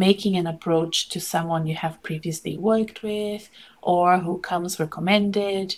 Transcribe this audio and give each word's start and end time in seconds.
making 0.00 0.34
an 0.34 0.46
approach 0.46 1.10
to 1.10 1.20
someone 1.20 1.66
you 1.66 1.76
have 1.76 2.02
previously 2.02 2.56
worked 2.56 3.02
with 3.02 3.50
or 3.82 4.18
who 4.18 4.38
comes 4.38 4.80
recommended 4.80 5.76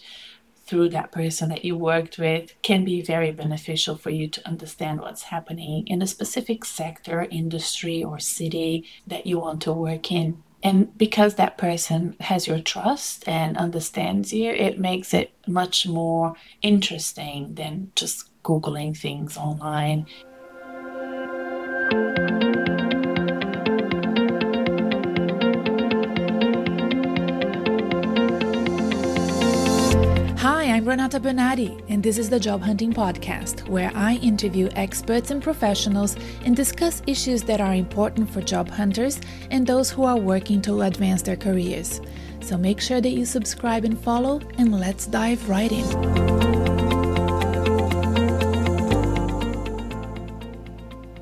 through 0.65 0.89
that 0.89 1.11
person 1.11 1.49
that 1.49 1.65
you 1.65 1.77
worked 1.77 2.19
with 2.19 2.55
can 2.63 2.85
be 2.85 3.03
very 3.03 3.33
beneficial 3.33 3.97
for 3.97 4.11
you 4.11 4.29
to 4.29 4.49
understand 4.49 5.01
what's 5.01 5.25
happening 5.25 5.85
in 5.89 6.01
a 6.01 6.07
specific 6.07 6.65
sector, 6.65 7.27
industry, 7.33 8.05
or 8.05 8.21
city 8.21 8.87
that 9.09 9.27
you 9.27 9.41
want 9.41 9.61
to 9.61 9.73
work 9.73 10.13
in. 10.13 10.41
And 10.63 10.97
because 10.97 11.35
that 11.35 11.59
person 11.59 12.15
has 12.21 12.47
your 12.47 12.61
trust 12.61 13.29
and 13.29 13.57
understands 13.57 14.33
you, 14.33 14.53
it 14.53 14.79
makes 14.79 15.13
it 15.13 15.33
much 15.49 15.89
more 15.89 16.35
interesting 16.63 17.55
than 17.55 17.91
just 17.97 18.29
Googling 18.45 18.97
things 18.97 19.37
online. 19.37 20.07
I'm 30.83 30.89
Renata 30.89 31.21
Bernarde, 31.21 31.81
and 31.89 32.03
this 32.03 32.19
is 32.19 32.29
the 32.29 32.41
Job 32.41 32.61
Hunting 32.61 32.93
Podcast, 32.93 33.69
where 33.69 33.93
I 33.95 34.15
interview 34.17 34.69
experts 34.75 35.31
and 35.31 35.41
professionals 35.41 36.17
and 36.45 36.57
discuss 36.57 37.03
issues 37.07 37.45
that 37.45 37.61
are 37.61 37.77
important 37.77 38.29
for 38.29 38.41
job 38.43 38.69
hunters 38.69 39.21
and 39.53 39.65
those 39.65 39.93
who 39.93 40.03
are 40.03 40.19
working 40.19 40.61
to 40.63 40.83
advance 40.83 41.23
their 41.23 41.37
careers. 41.37 42.01
So 42.41 42.59
make 42.59 42.81
sure 42.81 43.01
that 43.01 43.13
you 43.13 43.25
subscribe 43.25 43.85
and 43.85 43.97
follow, 43.97 44.41
and 44.59 44.81
let's 44.81 45.07
dive 45.07 45.49
right 45.49 45.71
in. 45.71 45.85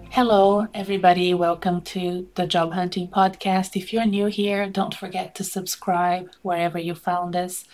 Hello, 0.09 0.69
everybody. 0.73 1.35
Welcome 1.35 1.83
to 1.83 2.27
the 2.35 2.47
Job 2.47 2.73
Hunting 2.73 3.09
Podcast. 3.09 3.77
If 3.77 3.93
you're 3.93 4.07
new 4.07 4.29
here, 4.29 4.71
don't 4.71 4.95
forget 4.95 5.35
to 5.35 5.45
subscribe 5.45 6.31
wherever 6.41 6.79
you 6.79 6.95
found 6.95 7.37
us. 7.37 7.67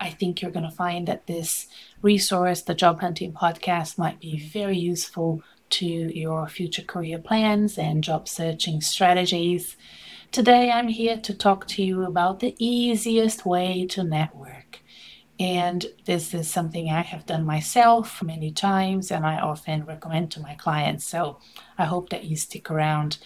I 0.00 0.08
think 0.10 0.40
you're 0.40 0.50
going 0.50 0.68
to 0.68 0.74
find 0.74 1.06
that 1.08 1.26
this 1.26 1.66
resource, 2.00 2.62
the 2.62 2.74
Job 2.74 3.00
Hunting 3.00 3.34
Podcast, 3.34 3.98
might 3.98 4.18
be 4.18 4.38
very 4.38 4.78
useful 4.78 5.42
to 5.70 5.84
your 5.84 6.48
future 6.48 6.82
career 6.82 7.18
plans 7.18 7.76
and 7.76 8.02
job 8.02 8.26
searching 8.26 8.80
strategies. 8.80 9.76
Today, 10.32 10.70
I'm 10.70 10.88
here 10.88 11.18
to 11.18 11.34
talk 11.34 11.66
to 11.68 11.82
you 11.82 12.04
about 12.04 12.40
the 12.40 12.56
easiest 12.58 13.44
way 13.44 13.86
to 13.90 14.02
network. 14.02 14.80
And 15.38 15.86
this 16.06 16.32
is 16.32 16.50
something 16.50 16.88
I 16.90 17.02
have 17.02 17.26
done 17.26 17.44
myself 17.44 18.22
many 18.22 18.50
times 18.50 19.10
and 19.10 19.26
I 19.26 19.38
often 19.38 19.84
recommend 19.84 20.30
to 20.32 20.40
my 20.40 20.54
clients. 20.54 21.04
So 21.04 21.38
I 21.76 21.84
hope 21.84 22.08
that 22.08 22.24
you 22.24 22.36
stick 22.36 22.70
around 22.70 23.18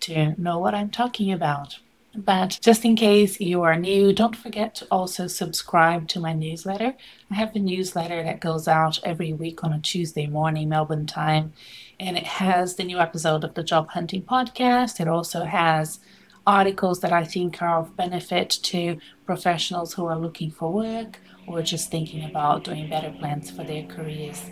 to 0.00 0.40
know 0.40 0.58
what 0.58 0.74
I'm 0.74 0.90
talking 0.90 1.30
about. 1.30 1.78
But 2.14 2.58
just 2.60 2.84
in 2.84 2.94
case 2.94 3.40
you 3.40 3.62
are 3.62 3.76
new, 3.76 4.12
don't 4.12 4.36
forget 4.36 4.74
to 4.76 4.86
also 4.90 5.26
subscribe 5.26 6.08
to 6.08 6.20
my 6.20 6.34
newsletter. 6.34 6.94
I 7.30 7.34
have 7.34 7.56
a 7.56 7.58
newsletter 7.58 8.22
that 8.22 8.40
goes 8.40 8.68
out 8.68 9.00
every 9.02 9.32
week 9.32 9.64
on 9.64 9.72
a 9.72 9.80
Tuesday 9.80 10.26
morning, 10.26 10.68
Melbourne 10.68 11.06
time, 11.06 11.54
and 11.98 12.18
it 12.18 12.26
has 12.26 12.74
the 12.74 12.84
new 12.84 12.98
episode 12.98 13.44
of 13.44 13.54
the 13.54 13.62
Job 13.62 13.88
Hunting 13.88 14.22
Podcast. 14.22 15.00
It 15.00 15.08
also 15.08 15.44
has 15.44 16.00
articles 16.46 17.00
that 17.00 17.12
I 17.12 17.24
think 17.24 17.62
are 17.62 17.78
of 17.78 17.96
benefit 17.96 18.50
to 18.64 18.98
professionals 19.24 19.94
who 19.94 20.04
are 20.06 20.18
looking 20.18 20.50
for 20.50 20.70
work 20.70 21.18
or 21.46 21.62
just 21.62 21.90
thinking 21.90 22.24
about 22.28 22.64
doing 22.64 22.90
better 22.90 23.10
plans 23.10 23.50
for 23.50 23.64
their 23.64 23.84
careers. 23.84 24.50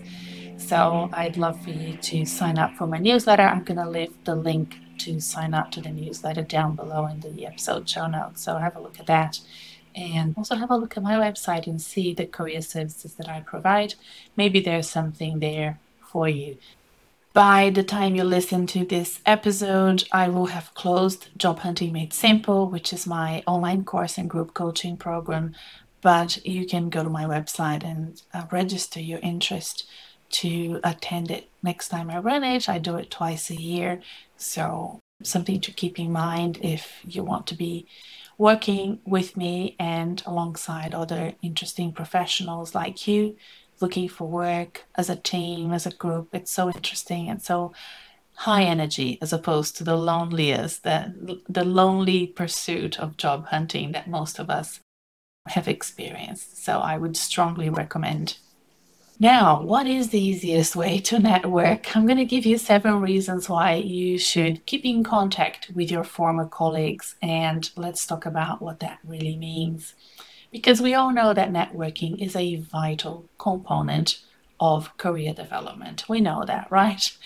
So 0.57 1.11
I'd 1.13 1.37
love 1.37 1.61
for 1.63 1.71
you 1.71 1.97
to 1.97 2.25
sign 2.25 2.59
up 2.59 2.75
for 2.77 2.87
my 2.87 2.99
newsletter. 2.99 3.43
I'm 3.43 3.65
going 3.65 3.79
to 3.79 3.89
leave 3.89 4.13
the 4.25 4.35
link 4.35 4.77
to 5.01 5.21
sign 5.21 5.55
up 5.55 5.71
to 5.73 5.81
the 5.81 5.91
newsletter 5.91 6.43
down 6.43 6.77
below 6.77 7.07
in 7.07 7.21
the 7.21 7.47
episode 7.47 7.89
show 7.89 8.07
notes. 8.07 8.43
So 8.43 8.57
have 8.57 8.77
a 8.77 8.81
look 8.81 8.99
at 9.01 9.07
that. 9.07 9.41
And 9.95 10.35
also 10.37 10.55
have 10.55 10.71
a 10.71 10.77
look 10.77 10.97
at 10.97 11.03
my 11.03 11.15
website 11.15 11.67
and 11.67 11.83
see 11.83 12.15
the 12.15 12.27
career 12.27 12.63
services 12.63 13.15
that 13.15 13.29
I 13.29 13.41
provide. 13.41 13.95
Maybe 14.37 14.61
there's 14.61 14.89
something 14.89 15.41
there 15.41 15.79
for 16.01 16.29
you. 16.29 16.59
By 17.33 17.71
the 17.71 17.85
time 17.85 18.17
you 18.17 18.25
listen 18.25 18.67
to 18.69 18.85
this 18.85 19.21
episode, 19.25 20.05
I 20.11 20.29
will 20.29 20.47
have 20.47 20.75
closed 20.75 21.29
Job 21.37 21.61
Hunting 21.61 21.93
Made 21.93 22.13
Simple, 22.13 22.69
which 22.69 22.93
is 22.93 23.07
my 23.07 23.45
online 23.47 23.85
course 23.85 24.19
and 24.19 24.29
group 24.29 24.53
coaching 24.53 24.97
program. 24.97 25.55
But 26.01 26.45
you 26.45 26.67
can 26.67 26.89
go 26.89 27.05
to 27.05 27.11
my 27.11 27.25
website 27.25 27.85
and 27.85 28.21
uh, 28.35 28.47
register 28.51 29.01
your 29.01 29.21
interest 29.21 29.87
to 30.31 30.81
attend 30.85 31.31
it 31.31 31.49
next 31.63 31.89
time 31.89 32.11
I 32.11 32.19
run 32.19 32.45
it. 32.45 32.69
I 32.69 32.79
do 32.79 32.97
it 32.97 33.11
twice 33.11 33.51
a 33.51 33.61
year. 33.61 34.01
So, 34.37 35.01
something 35.23 35.61
to 35.61 35.73
keep 35.73 35.99
in 35.99 36.13
mind 36.13 36.59
if 36.63 37.01
you 37.05 37.23
want 37.23 37.47
to 37.49 37.55
be 37.55 37.87
working 38.39 38.99
with 39.05 39.37
me 39.37 39.77
and 39.79 40.23
alongside 40.25 40.95
other 40.95 41.35
interesting 41.43 41.93
professionals 41.93 42.75
like 42.75 43.07
you 43.07 43.37
looking 43.81 44.09
for 44.09 44.29
work 44.29 44.85
as 44.95 45.11
a 45.11 45.17
team, 45.17 45.73
as 45.73 45.87
a 45.87 45.91
group. 45.91 46.29
It's 46.33 46.51
so 46.51 46.71
interesting 46.71 47.29
and 47.29 47.43
so 47.43 47.73
high 48.35 48.63
energy 48.63 49.19
as 49.21 49.33
opposed 49.33 49.77
to 49.77 49.85
the 49.85 49.97
loneliest, 49.97 50.83
the, 50.85 51.43
the 51.49 51.65
lonely 51.65 52.27
pursuit 52.27 52.99
of 52.99 53.17
job 53.17 53.47
hunting 53.47 53.93
that 53.93 54.09
most 54.09 54.39
of 54.39 54.49
us 54.49 54.81
have 55.49 55.69
experienced. 55.69 56.63
So 56.65 56.79
I 56.79 56.97
would 56.97 57.17
strongly 57.17 57.69
recommend 57.69 58.39
now, 59.21 59.61
what 59.61 59.87
is 59.87 60.09
the 60.09 60.19
easiest 60.19 60.75
way 60.75 60.99
to 61.01 61.19
network? 61.19 61.95
I'm 61.95 62.07
going 62.07 62.17
to 62.17 62.25
give 62.25 62.47
you 62.47 62.57
seven 62.57 63.03
reasons 63.03 63.51
why 63.51 63.75
you 63.75 64.19
should 64.19 64.65
keep 64.65 64.83
in 64.87 65.05
contact 65.05 65.71
with 65.75 65.91
your 65.91 66.05
former 66.05 66.47
colleagues, 66.47 67.17
and 67.21 67.71
let's 67.77 68.07
talk 68.07 68.25
about 68.25 68.63
what 68.63 68.81
that 68.81 68.99
really 69.05 69.37
means. 69.37 69.95
Because 70.51 70.81
we 70.81 70.95
all 70.95 71.13
know 71.13 71.35
that 71.35 71.53
networking 71.53 72.19
is 72.19 72.35
a 72.35 72.57
vital 72.57 73.29
component 73.37 74.23
of 74.59 74.97
career 74.97 75.35
development. 75.35 76.09
We 76.09 76.23
know 76.23 76.45
that, 76.47 76.69
right? 76.71 77.17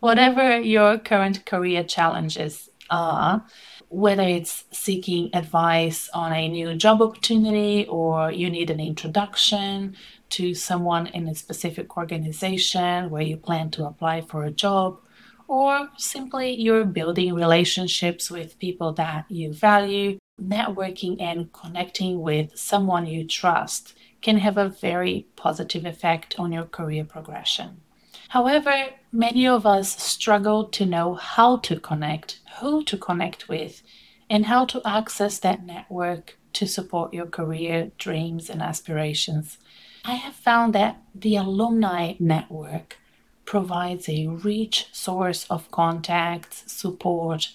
Whatever 0.00 0.60
your 0.60 0.98
current 0.98 1.46
career 1.46 1.84
challenges 1.84 2.68
are, 2.90 3.44
whether 3.94 4.22
it's 4.22 4.64
seeking 4.72 5.30
advice 5.34 6.10
on 6.12 6.32
a 6.32 6.48
new 6.48 6.74
job 6.74 7.00
opportunity 7.00 7.86
or 7.88 8.32
you 8.32 8.50
need 8.50 8.68
an 8.70 8.80
introduction 8.80 9.94
to 10.30 10.52
someone 10.52 11.06
in 11.08 11.28
a 11.28 11.34
specific 11.34 11.96
organization 11.96 13.08
where 13.08 13.22
you 13.22 13.36
plan 13.36 13.70
to 13.70 13.86
apply 13.86 14.20
for 14.20 14.44
a 14.44 14.50
job, 14.50 14.98
or 15.46 15.88
simply 15.96 16.60
you're 16.60 16.84
building 16.84 17.34
relationships 17.34 18.32
with 18.32 18.58
people 18.58 18.92
that 18.92 19.26
you 19.28 19.52
value, 19.52 20.18
networking 20.42 21.20
and 21.22 21.52
connecting 21.52 22.20
with 22.20 22.50
someone 22.58 23.06
you 23.06 23.24
trust 23.24 23.94
can 24.22 24.38
have 24.38 24.58
a 24.58 24.68
very 24.68 25.26
positive 25.36 25.84
effect 25.84 26.34
on 26.36 26.50
your 26.50 26.64
career 26.64 27.04
progression. 27.04 27.80
However, 28.28 28.86
many 29.12 29.46
of 29.46 29.64
us 29.64 30.02
struggle 30.02 30.64
to 30.70 30.84
know 30.84 31.14
how 31.14 31.58
to 31.58 31.78
connect, 31.78 32.40
who 32.60 32.84
to 32.84 32.96
connect 32.96 33.48
with, 33.48 33.82
and 34.30 34.46
how 34.46 34.64
to 34.66 34.80
access 34.84 35.38
that 35.38 35.64
network 35.64 36.38
to 36.54 36.66
support 36.66 37.12
your 37.12 37.26
career 37.26 37.90
dreams 37.98 38.48
and 38.48 38.62
aspirations. 38.62 39.58
I 40.04 40.14
have 40.14 40.34
found 40.34 40.74
that 40.74 41.02
the 41.14 41.36
alumni 41.36 42.14
network 42.18 42.98
provides 43.44 44.08
a 44.08 44.26
rich 44.26 44.88
source 44.92 45.44
of 45.50 45.70
contacts, 45.70 46.70
support, 46.70 47.50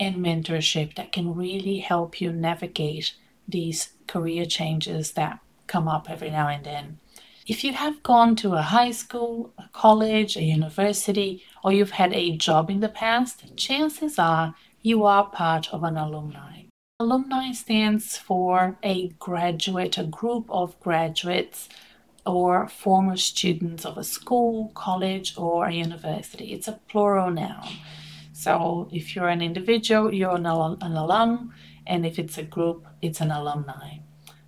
and 0.00 0.16
mentorship 0.16 0.94
that 0.96 1.12
can 1.12 1.34
really 1.34 1.78
help 1.78 2.20
you 2.20 2.32
navigate 2.32 3.14
these 3.46 3.92
career 4.06 4.44
changes 4.44 5.12
that 5.12 5.38
come 5.66 5.88
up 5.88 6.10
every 6.10 6.30
now 6.30 6.48
and 6.48 6.64
then. 6.64 6.98
If 7.46 7.62
you 7.62 7.74
have 7.74 8.02
gone 8.02 8.36
to 8.36 8.54
a 8.54 8.62
high 8.62 8.92
school, 8.92 9.52
a 9.58 9.68
college, 9.74 10.34
a 10.34 10.42
university, 10.42 11.44
or 11.62 11.74
you've 11.74 11.90
had 11.90 12.14
a 12.14 12.38
job 12.38 12.70
in 12.70 12.80
the 12.80 12.88
past, 12.88 13.54
chances 13.54 14.18
are 14.18 14.54
you 14.80 15.04
are 15.04 15.26
part 15.26 15.68
of 15.70 15.84
an 15.84 15.98
alumni. 15.98 16.62
Alumni 17.00 17.52
stands 17.52 18.16
for 18.16 18.78
a 18.82 19.08
graduate, 19.18 19.98
a 19.98 20.04
group 20.04 20.46
of 20.48 20.80
graduates 20.80 21.68
or 22.24 22.66
former 22.66 23.18
students 23.18 23.84
of 23.84 23.98
a 23.98 24.04
school, 24.04 24.72
college, 24.74 25.34
or 25.36 25.66
a 25.66 25.72
university. 25.74 26.54
It's 26.54 26.68
a 26.68 26.80
plural 26.88 27.30
noun. 27.30 27.68
So 28.32 28.88
if 28.90 29.14
you're 29.14 29.28
an 29.28 29.42
individual, 29.42 30.14
you're 30.14 30.36
an, 30.36 30.46
al- 30.46 30.78
an 30.80 30.96
alum, 30.96 31.52
and 31.86 32.06
if 32.06 32.18
it's 32.18 32.38
a 32.38 32.42
group, 32.42 32.86
it's 33.02 33.20
an 33.20 33.30
alumni. 33.30 33.98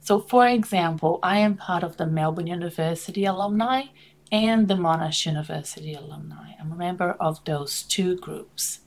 So, 0.06 0.20
for 0.20 0.46
example, 0.46 1.18
I 1.20 1.38
am 1.38 1.56
part 1.56 1.82
of 1.82 1.96
the 1.96 2.06
Melbourne 2.06 2.46
University 2.46 3.24
alumni 3.24 3.86
and 4.30 4.68
the 4.68 4.74
Monash 4.74 5.26
University 5.26 5.94
alumni. 5.94 6.52
I'm 6.60 6.70
a 6.70 6.76
member 6.76 7.16
of 7.18 7.44
those 7.44 7.82
two 7.82 8.16
groups. 8.18 8.82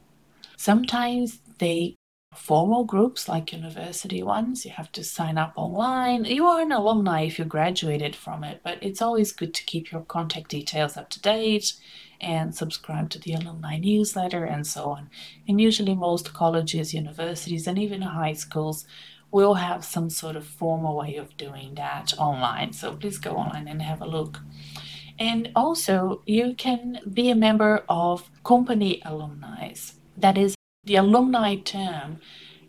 Sometimes 0.56 1.40
they 1.58 1.96
formal 2.34 2.86
groups 2.86 3.28
like 3.28 3.52
university 3.52 4.24
ones. 4.24 4.64
You 4.64 4.72
have 4.72 4.94
to 4.94 5.04
sign 5.04 5.38
up 5.38 5.52
online. 5.58 6.24
You 6.24 6.46
are 6.46 6.62
an 6.62 6.72
alumni 6.72 7.24
if 7.24 7.38
you 7.38 7.44
graduated 7.44 8.16
from 8.16 8.46
it, 8.46 8.62
but 8.64 8.78
it's 8.82 9.02
always 9.02 9.34
good 9.34 9.54
to 9.56 9.66
keep 9.66 9.92
your 9.92 10.04
contact 10.04 10.50
details 10.50 10.96
up 10.96 11.10
to 11.10 11.22
date 11.22 11.74
and 12.22 12.56
subscribe 12.56 13.10
to 13.10 13.20
the 13.20 13.34
alumni 13.34 13.78
newsletter 13.78 14.46
and 14.46 14.66
so 14.66 14.92
on. 14.92 15.10
And 15.50 15.60
usually, 15.60 15.96
most 15.96 16.34
colleges, 16.34 16.94
universities, 16.94 17.68
and 17.68 17.78
even 17.78 18.04
high 18.04 18.34
schools 18.34 18.86
will 19.32 19.56
have 19.56 19.86
some 19.86 20.10
sort 20.10 20.36
of 20.36 20.46
formal 20.46 20.98
way 20.98 21.16
of 21.16 21.38
doing 21.38 21.76
that 21.76 22.14
online. 22.18 22.74
So 22.74 22.96
please 22.96 23.18
go 23.18 23.32
online 23.32 23.68
and 23.68 23.82
have 23.82 24.02
a 24.02 24.06
look. 24.08 24.40
And 25.20 25.52
also, 25.56 26.22
you 26.26 26.56
can 26.56 27.02
be 27.12 27.30
a 27.30 27.36
member 27.36 27.84
of 27.90 28.30
company 28.44 29.02
alumni. 29.04 29.74
That 30.18 30.38
is, 30.38 30.56
the 30.86 30.96
alumni 30.96 31.56
term 31.56 32.20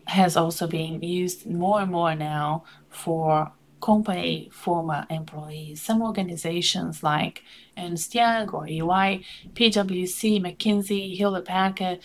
has 0.07 0.35
also 0.35 0.67
been 0.67 1.01
used 1.01 1.49
more 1.49 1.81
and 1.81 1.91
more 1.91 2.13
now 2.13 2.65
for 2.89 3.53
company 3.81 4.49
former 4.51 5.05
employees. 5.09 5.81
Some 5.81 6.01
organizations 6.01 7.01
like 7.01 7.43
Ernst 7.77 8.13
Young 8.13 8.49
or 8.49 8.67
EY, 8.67 9.23
PwC, 9.53 10.41
McKinsey, 10.41 11.15
Hewlett 11.15 11.45
Packard, 11.45 11.99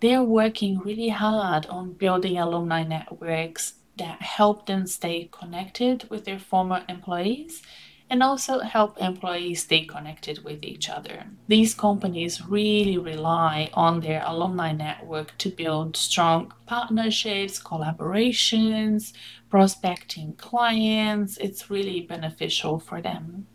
they're 0.00 0.22
working 0.22 0.80
really 0.80 1.08
hard 1.08 1.66
on 1.66 1.92
building 1.92 2.36
alumni 2.36 2.82
networks 2.82 3.74
that 3.96 4.22
help 4.22 4.66
them 4.66 4.86
stay 4.86 5.28
connected 5.30 6.08
with 6.10 6.24
their 6.24 6.38
former 6.38 6.84
employees 6.88 7.62
and 8.10 8.22
also 8.22 8.60
help 8.60 8.98
employees 8.98 9.62
stay 9.62 9.84
connected 9.84 10.44
with 10.44 10.62
each 10.62 10.88
other. 10.90 11.24
These 11.48 11.74
companies 11.74 12.46
really 12.46 12.98
rely 12.98 13.70
on 13.72 14.00
their 14.00 14.22
alumni 14.26 14.72
network 14.72 15.36
to 15.38 15.48
build 15.48 15.96
strong 15.96 16.52
partnerships, 16.66 17.62
collaborations, 17.62 19.12
prospecting 19.48 20.34
clients. 20.34 21.38
It's 21.38 21.70
really 21.70 22.02
beneficial 22.02 22.78
for 22.78 23.00
them. 23.00 23.46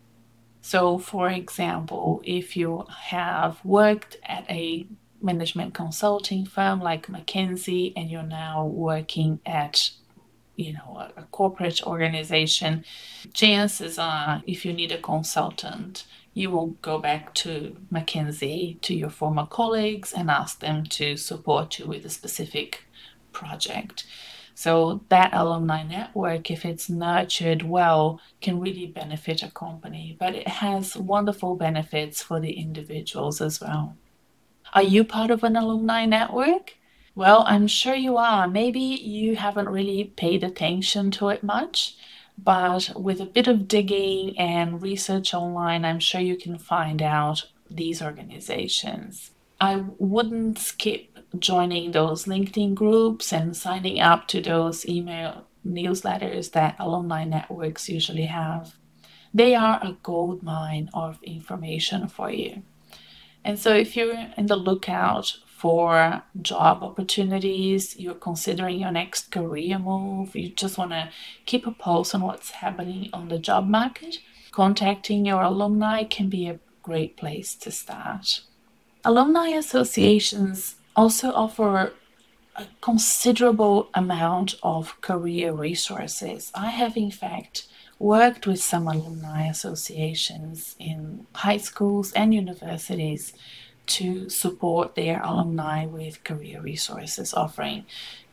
So, 0.62 0.97
for 0.97 1.30
example, 1.30 2.21
if 2.25 2.57
you 2.57 2.85
have 2.89 3.63
worked 3.63 4.18
at 4.24 4.50
a 4.50 4.88
management 5.21 5.74
consulting 5.74 6.45
firm 6.45 6.80
like 6.80 7.07
McKinsey 7.07 7.94
and 7.95 8.09
you're 8.09 8.24
now 8.24 8.65
working 8.65 9.39
at 9.45 9.92
you 10.59 10.73
know 10.73 10.91
a, 10.97 11.21
a 11.21 11.23
corporate 11.31 11.81
organization 11.83 12.83
chances 13.33 13.97
are 13.97 14.44
if 14.45 14.65
you 14.65 14.73
need 14.73 14.91
a 14.91 15.01
consultant 15.01 16.06
you 16.33 16.50
will 16.50 16.67
go 16.81 17.00
back 17.00 17.33
to 17.33 17.75
McKinsey, 17.91 18.79
to 18.81 18.94
your 18.94 19.09
former 19.09 19.45
colleagues, 19.45 20.13
and 20.13 20.29
ask 20.29 20.59
them 20.59 20.85
to 20.85 21.17
support 21.17 21.79
you 21.79 21.85
with 21.85 22.06
a 22.06 22.09
specific 22.09 22.85
project. 23.33 24.06
So, 24.56 25.01
that 25.09 25.33
alumni 25.33 25.83
network, 25.83 26.51
if 26.51 26.65
it's 26.65 26.89
nurtured 26.89 27.63
well, 27.63 28.19
can 28.41 28.59
really 28.59 28.88
benefit 28.88 29.41
a 29.41 29.51
company, 29.51 30.15
but 30.19 30.35
it 30.35 30.47
has 30.47 30.97
wonderful 30.97 31.56
benefits 31.56 32.21
for 32.21 32.39
the 32.39 32.51
individuals 32.51 33.41
as 33.41 33.61
well. 33.61 33.95
Are 34.73 34.83
you 34.83 35.03
part 35.03 35.31
of 35.31 35.44
an 35.44 35.56
alumni 35.56 36.06
network? 36.06 36.75
Well, 37.15 37.44
I'm 37.47 37.67
sure 37.67 37.95
you 37.95 38.17
are. 38.17 38.47
Maybe 38.47 38.79
you 38.79 39.35
haven't 39.35 39.69
really 39.69 40.06
paid 40.06 40.44
attention 40.44 41.11
to 41.11 41.29
it 41.29 41.44
much, 41.44 41.95
but 42.38 42.91
with 42.95 43.19
a 43.19 43.25
bit 43.25 43.47
of 43.47 43.67
digging 43.67 44.38
and 44.38 44.81
research 44.81 45.33
online, 45.33 45.85
I'm 45.85 46.00
sure 46.00 46.21
you 46.21 46.38
can 46.38 46.57
find 46.57 47.01
out 47.01 47.45
these 47.69 48.01
organizations. 48.01 49.31
I 49.59 49.83
wouldn't 49.97 50.57
skip 50.57 51.19
joining 51.38 51.91
those 51.91 52.25
LinkedIn 52.25 52.75
groups 52.75 53.33
and 53.33 53.56
signing 53.56 54.00
up 54.00 54.27
to 54.29 54.41
those 54.41 54.88
email 54.88 55.45
newsletters 55.65 56.51
that 56.51 56.75
alumni 56.79 57.25
networks 57.25 57.89
usually 57.89 58.25
have. 58.25 58.75
They 59.33 59.53
are 59.53 59.79
a 59.83 59.97
gold 60.01 60.41
mine 60.41 60.89
of 60.94 61.21
information 61.23 62.07
for 62.07 62.31
you. 62.31 62.63
And 63.44 63.59
so, 63.59 63.73
if 63.73 63.95
you're 63.95 64.31
in 64.38 64.47
the 64.47 64.56
lookout 64.56 65.38
for 65.59 66.23
job 66.41 66.81
opportunities, 66.83 68.00
you're 68.00 68.13
considering 68.13 68.79
your 68.79 68.91
next 68.91 69.29
career 69.29 69.77
move, 69.77 70.33
you 70.33 70.47
just 70.47 70.77
want 70.77 70.91
to 70.91 71.09
keep 71.45 71.67
a 71.67 71.71
pulse 71.71 72.15
on 72.15 72.21
what's 72.21 72.51
happening 72.51 73.09
on 73.11 73.27
the 73.27 73.38
job 73.38 73.67
market, 73.67 74.19
contacting 74.51 75.25
your 75.25 75.41
alumni 75.41 76.06
can 76.06 76.29
be 76.29 76.47
a 76.47 76.59
great 76.81 77.17
place 77.17 77.56
to 77.56 77.71
start. 77.71 78.39
Alumni 79.03 79.50
associations 79.50 80.75
also 80.95 81.33
offer 81.33 81.91
a 82.56 82.65
considerable 82.79 83.89
amount 83.94 84.56
of 84.63 85.00
career 85.01 85.51
resources. 85.51 86.53
I 86.56 86.69
have, 86.69 86.95
in 86.95 87.11
fact, 87.11 87.67
worked 88.00 88.47
with 88.47 88.63
some 88.63 88.88
alumni 88.88 89.47
associations 89.47 90.77
in 90.79 91.27
high 91.35 91.57
schools 91.57 92.13
and 92.13 92.33
universities 92.33 93.33
to 93.87 94.29
support 94.29 94.95
their 94.95 95.21
alumni 95.23 95.85
with 95.85 96.23
career 96.23 96.61
resources, 96.61 97.33
offering 97.33 97.85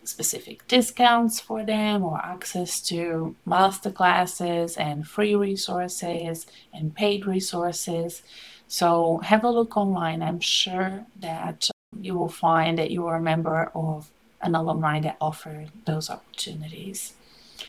specific 0.04 0.66
discounts 0.68 1.40
for 1.40 1.64
them 1.64 2.04
or 2.04 2.18
access 2.18 2.80
to 2.80 3.34
master 3.44 3.90
classes 3.90 4.76
and 4.76 5.06
free 5.06 5.34
resources 5.34 6.46
and 6.72 6.94
paid 6.94 7.26
resources. 7.26 8.22
So 8.68 9.18
have 9.18 9.44
a 9.44 9.50
look 9.50 9.76
online. 9.76 10.22
I'm 10.22 10.40
sure 10.40 11.06
that 11.20 11.68
you 12.00 12.14
will 12.14 12.28
find 12.28 12.78
that 12.78 12.90
you 12.90 13.06
are 13.06 13.16
a 13.16 13.22
member 13.22 13.70
of 13.74 14.10
an 14.42 14.54
alumni 14.54 15.00
that 15.00 15.16
offer 15.20 15.66
those 15.86 16.10
opportunities. 16.10 17.14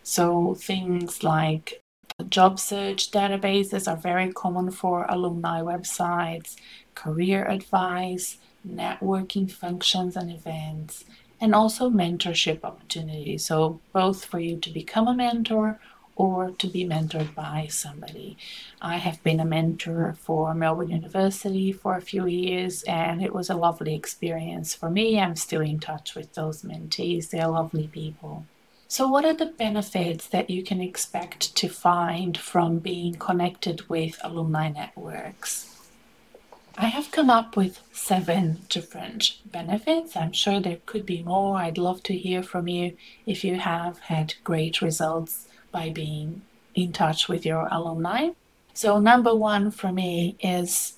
So 0.04 0.56
things 0.56 1.24
like 1.24 1.82
job 2.24 2.60
search 2.60 3.12
databases 3.12 3.88
are 3.88 3.96
very 3.96 4.34
common 4.34 4.72
for 4.72 5.06
alumni 5.08 5.62
websites 5.62 6.56
career 6.96 7.46
advice, 7.46 8.38
networking 8.68 9.52
functions 9.52 10.16
and 10.16 10.32
events, 10.32 11.06
and 11.40 11.54
also 11.54 11.92
mentorship 11.92 12.64
opportunities. 12.64 13.46
So, 13.46 13.80
both 13.94 14.26
for 14.26 14.40
you 14.40 14.58
to 14.58 14.72
become 14.72 15.08
a 15.08 15.14
mentor 15.14 15.80
or 16.16 16.50
to 16.50 16.66
be 16.66 16.84
mentored 16.84 17.36
by 17.36 17.68
somebody. 17.70 18.36
I 18.82 18.98
have 18.98 19.22
been 19.22 19.40
a 19.40 19.46
mentor 19.46 20.16
for 20.20 20.56
Melbourne 20.56 20.90
University 20.90 21.72
for 21.72 21.96
a 21.96 22.02
few 22.02 22.26
years, 22.26 22.82
and 22.84 23.22
it 23.22 23.32
was 23.32 23.52
a 23.52 23.56
lovely 23.56 23.94
experience 23.94 24.74
for 24.74 24.90
me. 24.90 25.20
I'm 25.20 25.36
still 25.36 25.62
in 25.62 25.80
touch 25.80 26.16
with 26.16 26.34
those 26.34 26.64
mentees, 26.64 27.30
they're 27.30 27.48
lovely 27.48 27.88
people. 27.88 28.48
So, 28.90 29.06
what 29.08 29.26
are 29.26 29.34
the 29.34 29.48
benefits 29.48 30.28
that 30.28 30.50
you 30.50 30.64
can 30.64 30.80
expect 30.80 31.56
to 31.58 31.68
find 31.68 32.38
from 32.38 32.80
being 32.80 33.16
connected 33.16 33.90
with 33.90 34.18
alumni 34.24 34.70
networks? 34.70 35.76
I 36.78 36.86
have 36.86 37.12
come 37.12 37.30
up 37.30 37.58
with 37.58 37.82
seven 37.92 38.62
different 38.70 39.40
benefits. 39.46 40.16
I'm 40.16 40.32
sure 40.32 40.62
there 40.62 40.78
could 40.86 41.06
be 41.06 41.22
more. 41.22 41.58
I'd 41.58 41.78
love 41.78 42.02
to 42.04 42.18
hear 42.18 42.42
from 42.42 42.70
you 42.70 42.96
if 43.26 43.44
you 43.44 43.56
have 43.56 44.00
had 44.00 44.36
great 44.46 44.82
results 44.82 45.48
by 45.72 45.90
being 45.90 46.44
in 46.74 46.94
touch 46.94 47.28
with 47.28 47.46
your 47.46 47.68
alumni. 47.70 48.30
So, 48.74 49.00
number 49.00 49.36
one 49.36 49.70
for 49.72 49.92
me 49.92 50.38
is 50.40 50.94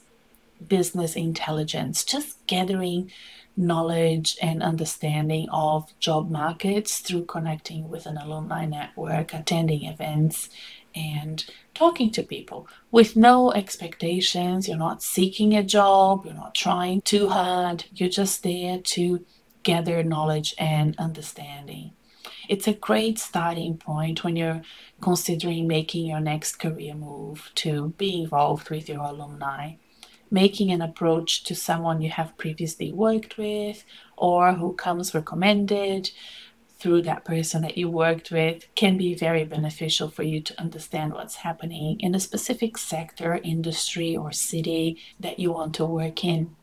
business 0.68 1.16
intelligence, 1.16 2.04
just 2.04 2.46
gathering 2.46 3.12
knowledge 3.60 4.38
and 4.42 4.64
understanding 4.64 5.48
of 5.52 5.94
job 6.00 6.32
markets 6.32 7.00
through 7.00 7.26
connecting 7.26 7.90
with 7.90 8.06
an 8.06 8.18
alumni 8.18 8.66
network, 8.66 9.34
attending 9.34 9.84
events, 9.84 10.50
and 10.96 11.46
talking 11.74 12.10
to 12.10 12.24
people 12.24 12.68
with 12.90 13.18
no 13.18 13.52
expectations. 13.52 14.68
You're 14.68 14.78
not 14.78 15.04
seeking 15.04 15.56
a 15.56 15.62
job, 15.64 16.26
you're 16.26 16.34
not 16.34 16.56
trying 16.56 17.02
too 17.02 17.28
hard, 17.28 17.84
you're 17.94 18.10
just 18.10 18.44
there 18.44 18.80
to 18.80 19.26
gather 19.64 20.04
knowledge 20.04 20.56
and 20.58 20.98
understanding. 20.98 21.92
It's 22.48 22.68
a 22.68 22.74
great 22.74 23.20
starting 23.20 23.78
point 23.78 24.24
when 24.24 24.36
you're 24.36 24.62
considering 25.02 25.68
making 25.68 26.06
your 26.06 26.22
next 26.22 26.56
career 26.56 26.96
move 26.96 27.52
to 27.56 27.90
be 27.98 28.24
involved 28.24 28.70
with 28.70 28.88
your 28.88 29.02
alumni. 29.02 29.74
Making 30.32 30.72
an 30.72 30.82
approach 30.82 31.44
to 31.46 31.56
someone 31.56 32.02
you 32.02 32.10
have 32.12 32.38
previously 32.38 32.92
worked 32.92 33.38
with 33.38 33.84
or 34.16 34.54
who 34.54 34.74
comes 34.74 35.14
recommended 35.14 36.12
through 36.80 37.02
that 37.02 37.26
person 37.26 37.62
that 37.62 37.78
you 37.78 37.90
worked 37.90 38.32
with 38.32 38.66
can 38.74 38.98
be 38.98 39.14
very 39.14 39.44
beneficial 39.44 40.10
for 40.10 40.24
you 40.24 40.40
to 40.40 40.60
understand 40.60 41.14
what's 41.14 41.36
happening 41.36 42.00
in 42.00 42.16
a 42.16 42.20
specific 42.20 42.78
sector, 42.78 43.40
industry, 43.44 44.16
or 44.16 44.32
city 44.32 44.98
that 45.20 45.40
you 45.40 45.52
want 45.52 45.76
to 45.76 45.86
work 45.86 46.24
in. 46.24 46.56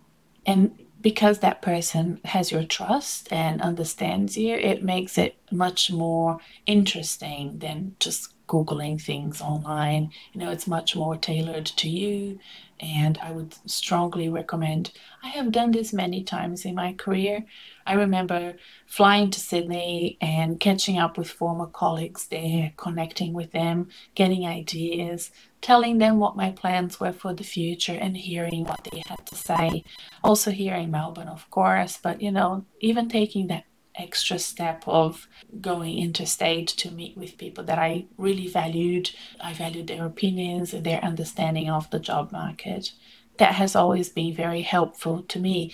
And 0.46 0.78
because 1.00 1.40
that 1.40 1.60
person 1.60 2.20
has 2.24 2.50
your 2.50 2.64
trust 2.64 3.30
and 3.30 3.60
understands 3.60 4.36
you, 4.36 4.54
it 4.54 4.82
makes 4.82 5.18
it 5.18 5.36
much 5.52 5.90
more 5.90 6.38
interesting 6.64 7.58
than 7.58 7.94
just 8.00 8.32
Googling 8.46 9.00
things 9.00 9.40
online. 9.40 10.10
You 10.32 10.40
know, 10.40 10.50
it's 10.50 10.66
much 10.66 10.94
more 10.96 11.16
tailored 11.16 11.66
to 11.66 11.88
you. 11.88 12.38
And 12.78 13.16
I 13.22 13.32
would 13.32 13.54
strongly 13.68 14.28
recommend. 14.28 14.92
I 15.22 15.28
have 15.28 15.50
done 15.50 15.72
this 15.72 15.94
many 15.94 16.22
times 16.22 16.66
in 16.66 16.74
my 16.74 16.92
career. 16.92 17.44
I 17.86 17.94
remember 17.94 18.56
flying 18.86 19.30
to 19.30 19.40
Sydney 19.40 20.18
and 20.20 20.60
catching 20.60 20.98
up 20.98 21.16
with 21.16 21.30
former 21.30 21.66
colleagues 21.66 22.26
there, 22.26 22.72
connecting 22.76 23.32
with 23.32 23.52
them, 23.52 23.88
getting 24.14 24.46
ideas, 24.46 25.30
telling 25.62 25.98
them 25.98 26.18
what 26.18 26.36
my 26.36 26.50
plans 26.50 27.00
were 27.00 27.12
for 27.12 27.32
the 27.32 27.44
future, 27.44 27.96
and 27.98 28.16
hearing 28.16 28.64
what 28.64 28.86
they 28.90 29.02
had 29.06 29.24
to 29.26 29.34
say. 29.34 29.82
Also, 30.22 30.50
here 30.50 30.74
in 30.74 30.90
Melbourne, 30.90 31.28
of 31.28 31.48
course, 31.50 31.98
but 32.02 32.20
you 32.20 32.30
know, 32.30 32.66
even 32.80 33.08
taking 33.08 33.46
that 33.46 33.64
extra 33.96 34.38
step 34.38 34.84
of 34.86 35.28
going 35.60 35.98
interstate 35.98 36.68
to 36.68 36.90
meet 36.90 37.16
with 37.16 37.38
people 37.38 37.64
that 37.64 37.78
I 37.78 38.06
really 38.16 38.48
valued. 38.48 39.10
I 39.40 39.52
valued 39.52 39.86
their 39.86 40.06
opinions 40.06 40.74
and 40.74 40.84
their 40.84 41.02
understanding 41.02 41.70
of 41.70 41.90
the 41.90 41.98
job 41.98 42.32
market. 42.32 42.92
That 43.38 43.54
has 43.54 43.76
always 43.76 44.08
been 44.08 44.34
very 44.34 44.62
helpful 44.62 45.22
to 45.28 45.38
me. 45.38 45.72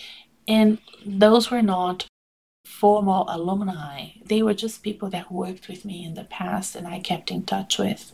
And 0.48 0.78
those 1.06 1.50
were 1.50 1.62
not 1.62 2.06
formal 2.64 3.26
alumni, 3.28 4.08
they 4.24 4.42
were 4.42 4.54
just 4.54 4.82
people 4.82 5.10
that 5.10 5.30
worked 5.30 5.68
with 5.68 5.84
me 5.84 6.04
in 6.04 6.14
the 6.14 6.24
past 6.24 6.74
and 6.74 6.86
I 6.86 6.98
kept 7.00 7.30
in 7.30 7.44
touch 7.44 7.78
with. 7.78 8.12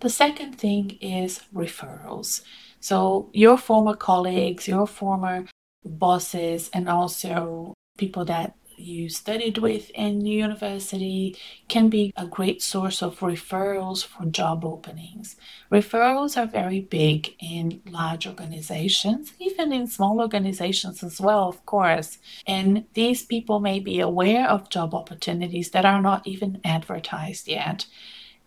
The 0.00 0.10
second 0.10 0.58
thing 0.58 0.98
is 1.00 1.40
referrals. 1.54 2.42
So, 2.80 3.30
your 3.32 3.56
former 3.56 3.94
colleagues, 3.94 4.66
your 4.66 4.86
former 4.86 5.46
bosses, 5.84 6.70
and 6.74 6.88
also 6.88 7.74
people 7.96 8.24
that 8.24 8.54
you 8.82 9.08
studied 9.08 9.58
with 9.58 9.90
in 9.90 10.24
university 10.26 11.36
can 11.68 11.88
be 11.88 12.12
a 12.16 12.26
great 12.26 12.62
source 12.62 13.02
of 13.02 13.20
referrals 13.20 14.04
for 14.04 14.24
job 14.26 14.64
openings. 14.64 15.36
Referrals 15.70 16.36
are 16.36 16.46
very 16.46 16.80
big 16.80 17.34
in 17.40 17.80
large 17.88 18.26
organizations, 18.26 19.32
even 19.38 19.72
in 19.72 19.86
small 19.86 20.20
organizations 20.20 21.02
as 21.02 21.20
well, 21.20 21.48
of 21.48 21.64
course. 21.66 22.18
And 22.46 22.84
these 22.94 23.24
people 23.24 23.60
may 23.60 23.80
be 23.80 24.00
aware 24.00 24.48
of 24.48 24.70
job 24.70 24.94
opportunities 24.94 25.70
that 25.70 25.84
are 25.84 26.02
not 26.02 26.26
even 26.26 26.60
advertised 26.64 27.48
yet 27.48 27.86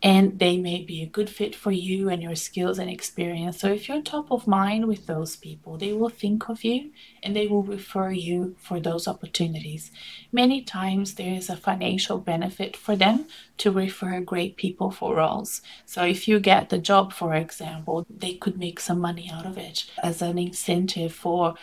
and 0.04 0.38
they 0.40 0.58
may 0.58 0.82
be 0.82 1.02
a 1.02 1.08
good 1.08 1.30
fit 1.30 1.56
for 1.56 1.72
you 1.72 2.10
and 2.10 2.22
your 2.22 2.36
skills 2.36 2.78
and 2.78 2.90
experience. 2.90 3.60
So 3.60 3.72
if 3.72 3.88
you're 3.88 4.02
top 4.02 4.32
of 4.32 4.48
mind 4.48 4.88
with 4.88 5.08
those 5.08 5.36
people, 5.36 5.78
they 5.78 5.94
will 5.94 6.10
think 6.10 6.48
of 6.50 6.64
you 6.64 6.92
and 7.24 7.36
they 7.36 7.48
will 7.48 7.64
refer 7.64 8.12
you 8.12 8.56
for 8.60 8.80
those 8.80 9.08
opportunities. 9.08 9.92
Many 10.32 10.62
times 10.62 11.16
there 11.16 11.34
is 11.34 11.50
a 11.50 11.58
financial 11.58 12.20
benefit 12.20 12.76
for 12.76 12.96
them 12.96 13.26
to 13.58 13.72
refer 13.72 14.20
great 14.20 14.58
people 14.58 14.92
for 14.92 15.16
roles. 15.16 15.62
So 15.86 16.04
if 16.04 16.28
you 16.28 16.40
get 16.40 16.70
the 16.70 16.78
job, 16.78 17.14
for 17.14 17.34
example, 17.34 18.06
they 18.10 18.36
could 18.36 18.60
make 18.60 18.80
some 18.80 19.00
money 19.00 19.32
out 19.34 19.46
of 19.46 19.58
it 19.58 19.86
as 20.04 20.22
an 20.22 20.38
incentive 20.38 21.14
for 21.14 21.56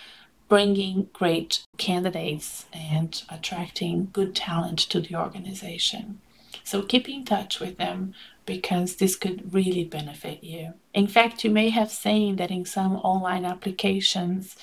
bringing 0.48 1.08
great 1.12 1.64
candidates 1.78 2.66
and 2.72 3.22
attracting 3.30 4.08
good 4.12 4.34
talent 4.34 4.78
to 4.78 5.00
the 5.00 5.14
organization. 5.14 6.20
So 6.64 6.82
keep 6.82 7.08
in 7.08 7.24
touch 7.24 7.60
with 7.60 7.78
them 7.78 8.14
because 8.46 8.96
this 8.96 9.16
could 9.16 9.52
really 9.52 9.84
benefit 9.84 10.42
you. 10.42 10.74
In 10.94 11.06
fact, 11.06 11.44
you 11.44 11.50
may 11.50 11.70
have 11.70 11.90
seen 11.90 12.36
that 12.36 12.50
in 12.50 12.64
some 12.64 12.96
online 12.96 13.44
applications, 13.44 14.56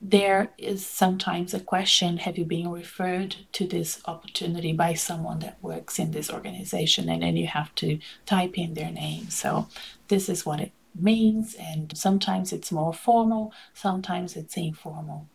there 0.00 0.50
is 0.58 0.84
sometimes 0.84 1.54
a 1.54 1.60
question 1.60 2.18
Have 2.18 2.36
you 2.36 2.44
been 2.44 2.70
referred 2.70 3.36
to 3.52 3.66
this 3.66 4.02
opportunity 4.06 4.72
by 4.72 4.94
someone 4.94 5.38
that 5.40 5.62
works 5.62 6.00
in 6.00 6.10
this 6.10 6.28
organization? 6.28 7.08
And 7.08 7.22
then 7.22 7.36
you 7.36 7.46
have 7.46 7.72
to 7.76 8.00
type 8.26 8.58
in 8.58 8.74
their 8.74 8.90
name. 8.90 9.30
So, 9.30 9.68
this 10.08 10.28
is 10.28 10.44
what 10.44 10.60
it 10.60 10.72
means. 10.98 11.54
And 11.54 11.96
sometimes 11.96 12.52
it's 12.52 12.72
more 12.72 12.92
formal, 12.92 13.52
sometimes 13.74 14.36
it's 14.36 14.56
informal. 14.56 15.28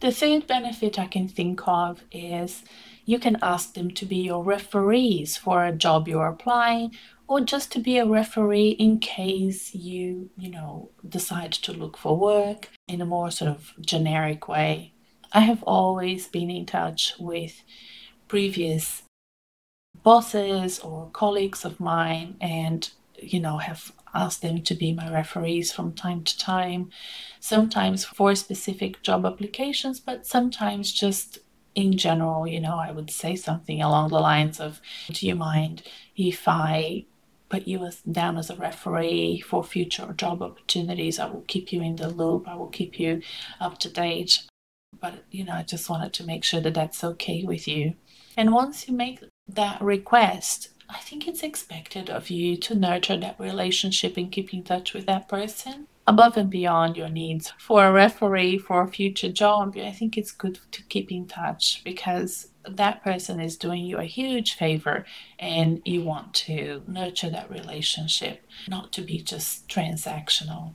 The 0.00 0.12
third 0.12 0.46
benefit 0.46 0.98
I 0.98 1.06
can 1.06 1.26
think 1.26 1.66
of 1.66 2.04
is 2.12 2.64
you 3.06 3.18
can 3.18 3.38
ask 3.40 3.74
them 3.74 3.90
to 3.92 4.04
be 4.04 4.16
your 4.16 4.44
referees 4.44 5.36
for 5.36 5.64
a 5.64 5.72
job 5.72 6.06
you're 6.06 6.26
applying 6.26 6.94
or 7.28 7.40
just 7.40 7.72
to 7.72 7.78
be 7.78 7.96
a 7.98 8.06
referee 8.06 8.70
in 8.70 8.98
case 8.98 9.74
you, 9.74 10.30
you 10.36 10.50
know, 10.50 10.90
decide 11.08 11.52
to 11.52 11.72
look 11.72 11.96
for 11.96 12.16
work 12.16 12.68
in 12.86 13.00
a 13.00 13.06
more 13.06 13.30
sort 13.30 13.50
of 13.50 13.72
generic 13.80 14.48
way. 14.48 14.92
I 15.32 15.40
have 15.40 15.62
always 15.62 16.28
been 16.28 16.50
in 16.50 16.66
touch 16.66 17.14
with 17.18 17.62
previous 18.28 19.02
bosses 20.02 20.78
or 20.78 21.10
colleagues 21.12 21.64
of 21.64 21.80
mine 21.80 22.36
and 22.40 22.88
you 23.18 23.40
know 23.40 23.58
have 23.58 23.92
asked 24.16 24.42
them 24.42 24.62
to 24.62 24.74
be 24.74 24.92
my 24.92 25.12
referees 25.12 25.72
from 25.72 25.92
time 25.92 26.24
to 26.24 26.38
time 26.38 26.90
sometimes 27.40 28.04
for 28.04 28.34
specific 28.34 29.02
job 29.02 29.24
applications 29.26 30.00
but 30.00 30.26
sometimes 30.26 30.92
just 30.92 31.38
in 31.76 31.98
general, 31.98 32.48
you 32.48 32.58
know, 32.58 32.78
I 32.78 32.90
would 32.90 33.10
say 33.10 33.36
something 33.36 33.80
along 33.82 34.08
the 34.08 34.18
lines 34.18 34.58
of, 34.58 34.80
Do 35.08 35.26
you 35.26 35.36
mind 35.36 35.82
if 36.16 36.48
I 36.48 37.04
put 37.50 37.68
you 37.68 37.84
as, 37.84 38.00
down 38.00 38.38
as 38.38 38.50
a 38.50 38.56
referee 38.56 39.40
for 39.40 39.62
future 39.62 40.12
job 40.14 40.42
opportunities? 40.42 41.18
I 41.18 41.26
will 41.26 41.44
keep 41.46 41.72
you 41.72 41.82
in 41.82 41.96
the 41.96 42.08
loop, 42.08 42.48
I 42.48 42.56
will 42.56 42.68
keep 42.68 42.98
you 42.98 43.20
up 43.60 43.78
to 43.80 43.90
date. 43.90 44.42
But, 44.98 45.24
you 45.30 45.44
know, 45.44 45.52
I 45.52 45.62
just 45.62 45.90
wanted 45.90 46.14
to 46.14 46.24
make 46.24 46.42
sure 46.42 46.62
that 46.62 46.72
that's 46.72 47.04
okay 47.04 47.44
with 47.44 47.68
you. 47.68 47.94
And 48.38 48.52
once 48.52 48.88
you 48.88 48.94
make 48.94 49.20
that 49.46 49.80
request, 49.82 50.70
I 50.88 50.98
think 50.98 51.26
it's 51.26 51.42
expected 51.42 52.10
of 52.10 52.30
you 52.30 52.56
to 52.58 52.74
nurture 52.74 53.16
that 53.16 53.40
relationship 53.40 54.16
and 54.16 54.30
keep 54.30 54.54
in 54.54 54.62
touch 54.62 54.94
with 54.94 55.06
that 55.06 55.28
person 55.28 55.88
above 56.06 56.36
and 56.36 56.48
beyond 56.48 56.96
your 56.96 57.08
needs. 57.08 57.52
For 57.58 57.84
a 57.84 57.92
referee 57.92 58.58
for 58.58 58.82
a 58.82 58.88
future 58.88 59.30
job, 59.30 59.76
I 59.76 59.90
think 59.92 60.16
it's 60.16 60.30
good 60.30 60.58
to 60.72 60.82
keep 60.84 61.10
in 61.10 61.26
touch 61.26 61.82
because 61.84 62.48
that 62.68 63.02
person 63.02 63.40
is 63.40 63.56
doing 63.56 63.84
you 63.84 63.98
a 63.98 64.04
huge 64.04 64.54
favor 64.54 65.04
and 65.38 65.80
you 65.84 66.02
want 66.02 66.34
to 66.34 66.82
nurture 66.86 67.30
that 67.30 67.50
relationship, 67.50 68.44
not 68.68 68.92
to 68.92 69.02
be 69.02 69.18
just 69.18 69.68
transactional. 69.68 70.74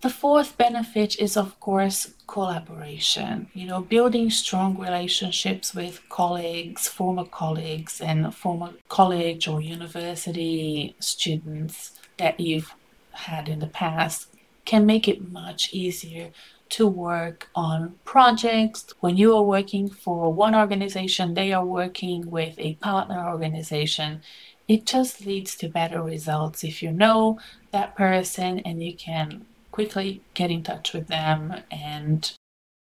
The 0.00 0.10
fourth 0.10 0.56
benefit 0.56 1.18
is, 1.18 1.36
of 1.36 1.58
course, 1.58 2.14
collaboration. 2.28 3.48
You 3.52 3.66
know, 3.66 3.80
building 3.80 4.30
strong 4.30 4.78
relationships 4.78 5.74
with 5.74 6.08
colleagues, 6.08 6.86
former 6.86 7.24
colleagues, 7.24 8.00
and 8.00 8.32
former 8.32 8.74
college 8.88 9.48
or 9.48 9.60
university 9.60 10.94
students 11.00 11.98
that 12.16 12.38
you've 12.38 12.72
had 13.10 13.48
in 13.48 13.58
the 13.58 13.66
past 13.66 14.28
can 14.64 14.86
make 14.86 15.08
it 15.08 15.32
much 15.32 15.72
easier 15.72 16.30
to 16.68 16.86
work 16.86 17.48
on 17.56 17.96
projects. 18.04 18.94
When 19.00 19.16
you 19.16 19.34
are 19.34 19.42
working 19.42 19.90
for 19.90 20.32
one 20.32 20.54
organization, 20.54 21.34
they 21.34 21.52
are 21.52 21.66
working 21.66 22.30
with 22.30 22.54
a 22.58 22.74
partner 22.74 23.28
organization. 23.28 24.22
It 24.68 24.86
just 24.86 25.26
leads 25.26 25.56
to 25.56 25.68
better 25.68 26.00
results 26.00 26.62
if 26.62 26.84
you 26.84 26.92
know 26.92 27.40
that 27.72 27.96
person 27.96 28.60
and 28.60 28.80
you 28.80 28.94
can 28.94 29.46
quickly 29.78 30.20
get 30.34 30.50
in 30.50 30.64
touch 30.64 30.92
with 30.92 31.06
them 31.06 31.54
and 31.70 32.32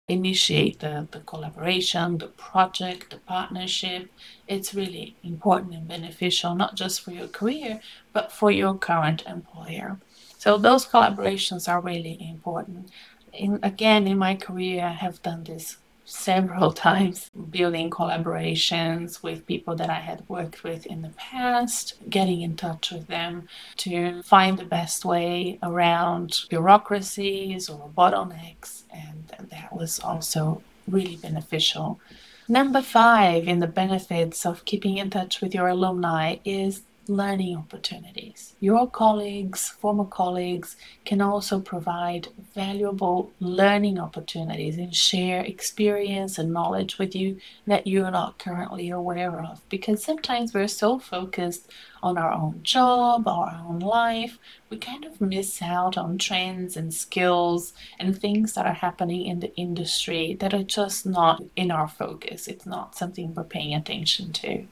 initiate 0.07 0.79
the, 0.79 1.07
the 1.11 1.19
collaboration, 1.19 2.17
the 2.17 2.25
project, 2.25 3.11
the 3.11 3.17
partnership. 3.17 4.09
It's 4.47 4.73
really 4.73 5.15
important 5.21 5.75
and 5.75 5.87
beneficial, 5.87 6.55
not 6.55 6.73
just 6.73 7.01
for 7.01 7.11
your 7.11 7.27
career, 7.27 7.79
but 8.11 8.31
for 8.31 8.49
your 8.49 8.73
current 8.73 9.21
employer. 9.27 9.99
So 10.39 10.57
those 10.57 10.87
collaborations 10.87 11.71
are 11.71 11.79
really 11.79 12.17
important. 12.27 12.89
In, 13.33 13.59
again, 13.61 14.07
in 14.07 14.17
my 14.17 14.33
career, 14.33 14.83
I 14.83 14.93
have 14.93 15.21
done 15.21 15.43
this 15.43 15.77
several 16.09 16.71
times, 16.87 17.29
building 17.49 17.89
collaborations 17.89 19.21
with 19.23 19.45
people 19.45 19.75
that 19.75 19.89
I 19.89 19.99
had 19.99 20.27
worked 20.27 20.63
with 20.63 20.85
in 20.85 21.01
the 21.01 21.09
past, 21.09 21.93
getting 22.09 22.41
in 22.41 22.55
touch 22.55 22.91
with 22.91 23.07
them 23.07 23.47
to 23.77 24.21
find 24.23 24.57
the 24.57 24.65
best 24.65 25.05
way 25.05 25.59
around 25.61 26.41
bureaucracies 26.49 27.69
or 27.69 27.89
bottlenecks. 27.97 28.83
And 28.91 29.31
that 29.49 29.75
was 29.75 29.99
also 29.99 30.63
really 30.87 31.17
beneficial. 31.17 31.99
Number 32.47 32.81
five 32.81 33.47
in 33.47 33.59
the 33.59 33.67
benefits 33.67 34.45
of 34.45 34.65
keeping 34.65 34.97
in 34.97 35.11
touch 35.11 35.39
with 35.39 35.53
your 35.53 35.67
alumni 35.67 36.37
is 36.43 36.81
learning 37.09 37.57
opportunities. 37.57 38.55
Your 38.59 38.87
colleagues, 38.89 39.69
former 39.69 40.05
colleagues, 40.05 40.75
can 41.05 41.21
also 41.21 41.59
provide 41.59 42.27
valuable 42.53 43.31
learning 43.39 43.99
opportunities 43.99 44.77
and 44.77 44.95
share 44.95 45.41
experience 45.41 46.37
and 46.37 46.53
knowledge 46.53 46.99
with 46.99 47.15
you 47.15 47.39
that 47.65 47.87
you're 47.87 48.11
not 48.11 48.37
currently 48.37 48.89
aware 48.89 49.41
of. 49.41 49.61
Because 49.69 50.03
sometimes 50.03 50.53
we're 50.53 50.67
so 50.67 50.99
focused 50.99 51.69
on 52.01 52.17
our 52.17 52.31
own 52.31 52.61
job, 52.63 53.27
our 53.27 53.61
own 53.67 53.79
life, 53.79 54.37
we 54.69 54.77
kind 54.77 55.03
of 55.03 55.19
miss 55.19 55.61
out 55.61 55.97
on 55.97 56.17
trends 56.17 56.77
and 56.77 56.93
skills 56.93 57.73
and 57.99 58.17
things 58.17 58.53
that 58.53 58.65
are 58.65 58.73
happening 58.73 59.25
in 59.25 59.39
the 59.39 59.53
industry 59.55 60.37
that 60.39 60.53
are 60.53 60.63
just 60.63 61.05
not 61.05 61.41
in 61.55 61.71
our 61.71 61.87
focus. 61.87 62.47
It's 62.47 62.65
not 62.65 62.95
something 62.95 63.33
we're 63.33 63.43
paying 63.43 63.73
attention 63.73 64.31
to. 64.33 64.65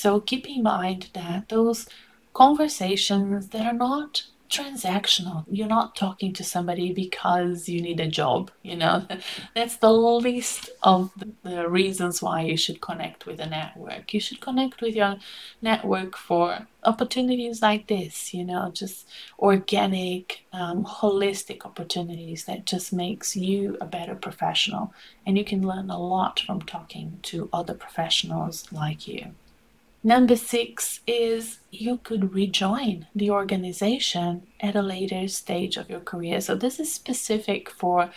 So 0.00 0.20
keep 0.20 0.48
in 0.48 0.62
mind 0.62 1.10
that 1.14 1.48
those 1.48 1.88
conversations 2.32 3.48
that 3.48 3.66
are 3.66 3.72
not 3.72 4.22
transactional. 4.48 5.44
You're 5.50 5.66
not 5.66 5.96
talking 5.96 6.32
to 6.34 6.44
somebody 6.44 6.92
because 6.92 7.68
you 7.68 7.82
need 7.82 7.98
a 7.98 8.06
job, 8.06 8.52
you 8.62 8.76
know. 8.76 9.08
That's 9.56 9.78
the 9.78 9.92
least 9.92 10.70
of 10.84 11.10
the 11.42 11.68
reasons 11.68 12.22
why 12.22 12.42
you 12.42 12.56
should 12.56 12.80
connect 12.80 13.26
with 13.26 13.40
a 13.40 13.46
network. 13.46 14.14
You 14.14 14.20
should 14.20 14.40
connect 14.40 14.80
with 14.80 14.94
your 14.94 15.16
network 15.60 16.16
for 16.16 16.68
opportunities 16.84 17.60
like 17.60 17.88
this, 17.88 18.32
you 18.32 18.44
know, 18.44 18.70
just 18.72 19.08
organic, 19.40 20.44
um, 20.52 20.84
holistic 20.84 21.66
opportunities 21.66 22.44
that 22.44 22.66
just 22.66 22.92
makes 22.92 23.34
you 23.34 23.76
a 23.80 23.84
better 23.84 24.14
professional. 24.14 24.94
And 25.26 25.36
you 25.36 25.44
can 25.44 25.66
learn 25.66 25.90
a 25.90 26.00
lot 26.00 26.38
from 26.38 26.62
talking 26.62 27.18
to 27.24 27.48
other 27.52 27.74
professionals 27.74 28.70
like 28.70 29.08
you. 29.08 29.34
Number 30.04 30.36
six 30.36 31.00
is 31.06 31.58
you 31.70 31.98
could 31.98 32.32
rejoin 32.32 33.06
the 33.14 33.30
organization 33.30 34.46
at 34.60 34.76
a 34.76 34.82
later 34.82 35.26
stage 35.26 35.76
of 35.76 35.90
your 35.90 36.00
career. 36.00 36.40
So, 36.40 36.54
this 36.54 36.78
is 36.78 36.92
specific 36.92 37.68
for 37.68 38.10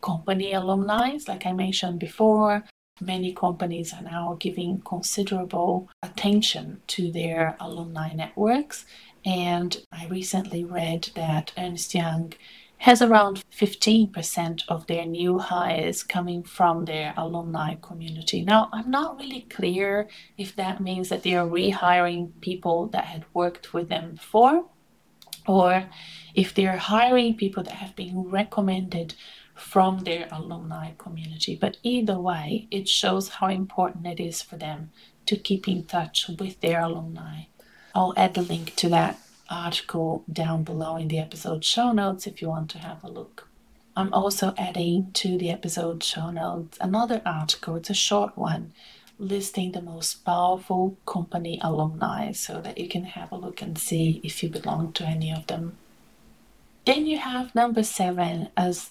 company 0.00 0.52
alumni, 0.52 1.18
like 1.28 1.44
I 1.44 1.52
mentioned 1.52 1.98
before. 1.98 2.64
Many 3.02 3.32
companies 3.32 3.92
are 3.92 4.02
now 4.02 4.36
giving 4.38 4.80
considerable 4.80 5.90
attention 6.02 6.80
to 6.88 7.10
their 7.12 7.56
alumni 7.60 8.12
networks. 8.14 8.86
And 9.24 9.76
I 9.92 10.06
recently 10.06 10.64
read 10.64 11.10
that 11.14 11.52
Ernst 11.56 11.94
Young 11.94 12.32
has 12.80 13.02
around 13.02 13.44
15% 13.52 14.62
of 14.68 14.86
their 14.86 15.04
new 15.04 15.38
hires 15.38 16.02
coming 16.02 16.42
from 16.42 16.86
their 16.86 17.12
alumni 17.14 17.74
community. 17.74 18.42
Now, 18.42 18.70
I'm 18.72 18.90
not 18.90 19.18
really 19.18 19.42
clear 19.42 20.08
if 20.38 20.56
that 20.56 20.80
means 20.80 21.10
that 21.10 21.22
they 21.22 21.34
are 21.34 21.46
rehiring 21.46 22.32
people 22.40 22.86
that 22.88 23.04
had 23.04 23.26
worked 23.34 23.74
with 23.74 23.90
them 23.90 24.12
before 24.12 24.64
or 25.46 25.84
if 26.34 26.54
they're 26.54 26.78
hiring 26.78 27.36
people 27.36 27.62
that 27.64 27.74
have 27.74 27.94
been 27.94 28.22
recommended 28.22 29.14
from 29.54 29.98
their 30.04 30.26
alumni 30.32 30.92
community. 30.96 31.58
But 31.60 31.76
either 31.82 32.18
way, 32.18 32.66
it 32.70 32.88
shows 32.88 33.28
how 33.28 33.48
important 33.48 34.06
it 34.06 34.20
is 34.20 34.40
for 34.40 34.56
them 34.56 34.90
to 35.26 35.36
keep 35.36 35.68
in 35.68 35.84
touch 35.84 36.30
with 36.38 36.62
their 36.62 36.80
alumni. 36.80 37.42
I'll 37.94 38.14
add 38.16 38.32
the 38.32 38.42
link 38.42 38.74
to 38.76 38.88
that 38.88 39.18
article 39.50 40.24
down 40.32 40.62
below 40.62 40.96
in 40.96 41.08
the 41.08 41.18
episode 41.18 41.64
show 41.64 41.92
notes 41.92 42.26
if 42.26 42.40
you 42.40 42.48
want 42.48 42.70
to 42.70 42.78
have 42.78 43.02
a 43.04 43.10
look. 43.10 43.48
I'm 43.96 44.12
also 44.14 44.54
adding 44.56 45.10
to 45.14 45.36
the 45.36 45.50
episode 45.50 46.02
show 46.02 46.30
notes 46.30 46.78
another 46.80 47.20
article, 47.26 47.76
it's 47.76 47.90
a 47.90 47.94
short 47.94 48.38
one, 48.38 48.72
listing 49.18 49.72
the 49.72 49.82
most 49.82 50.24
powerful 50.24 50.96
company 51.04 51.58
alumni 51.62 52.32
so 52.32 52.60
that 52.60 52.78
you 52.78 52.88
can 52.88 53.04
have 53.04 53.32
a 53.32 53.36
look 53.36 53.60
and 53.60 53.76
see 53.76 54.20
if 54.22 54.42
you 54.42 54.48
belong 54.48 54.92
to 54.92 55.04
any 55.04 55.32
of 55.32 55.46
them. 55.48 55.76
Then 56.86 57.06
you 57.06 57.18
have 57.18 57.54
number 57.54 57.82
seven 57.82 58.48
as 58.56 58.90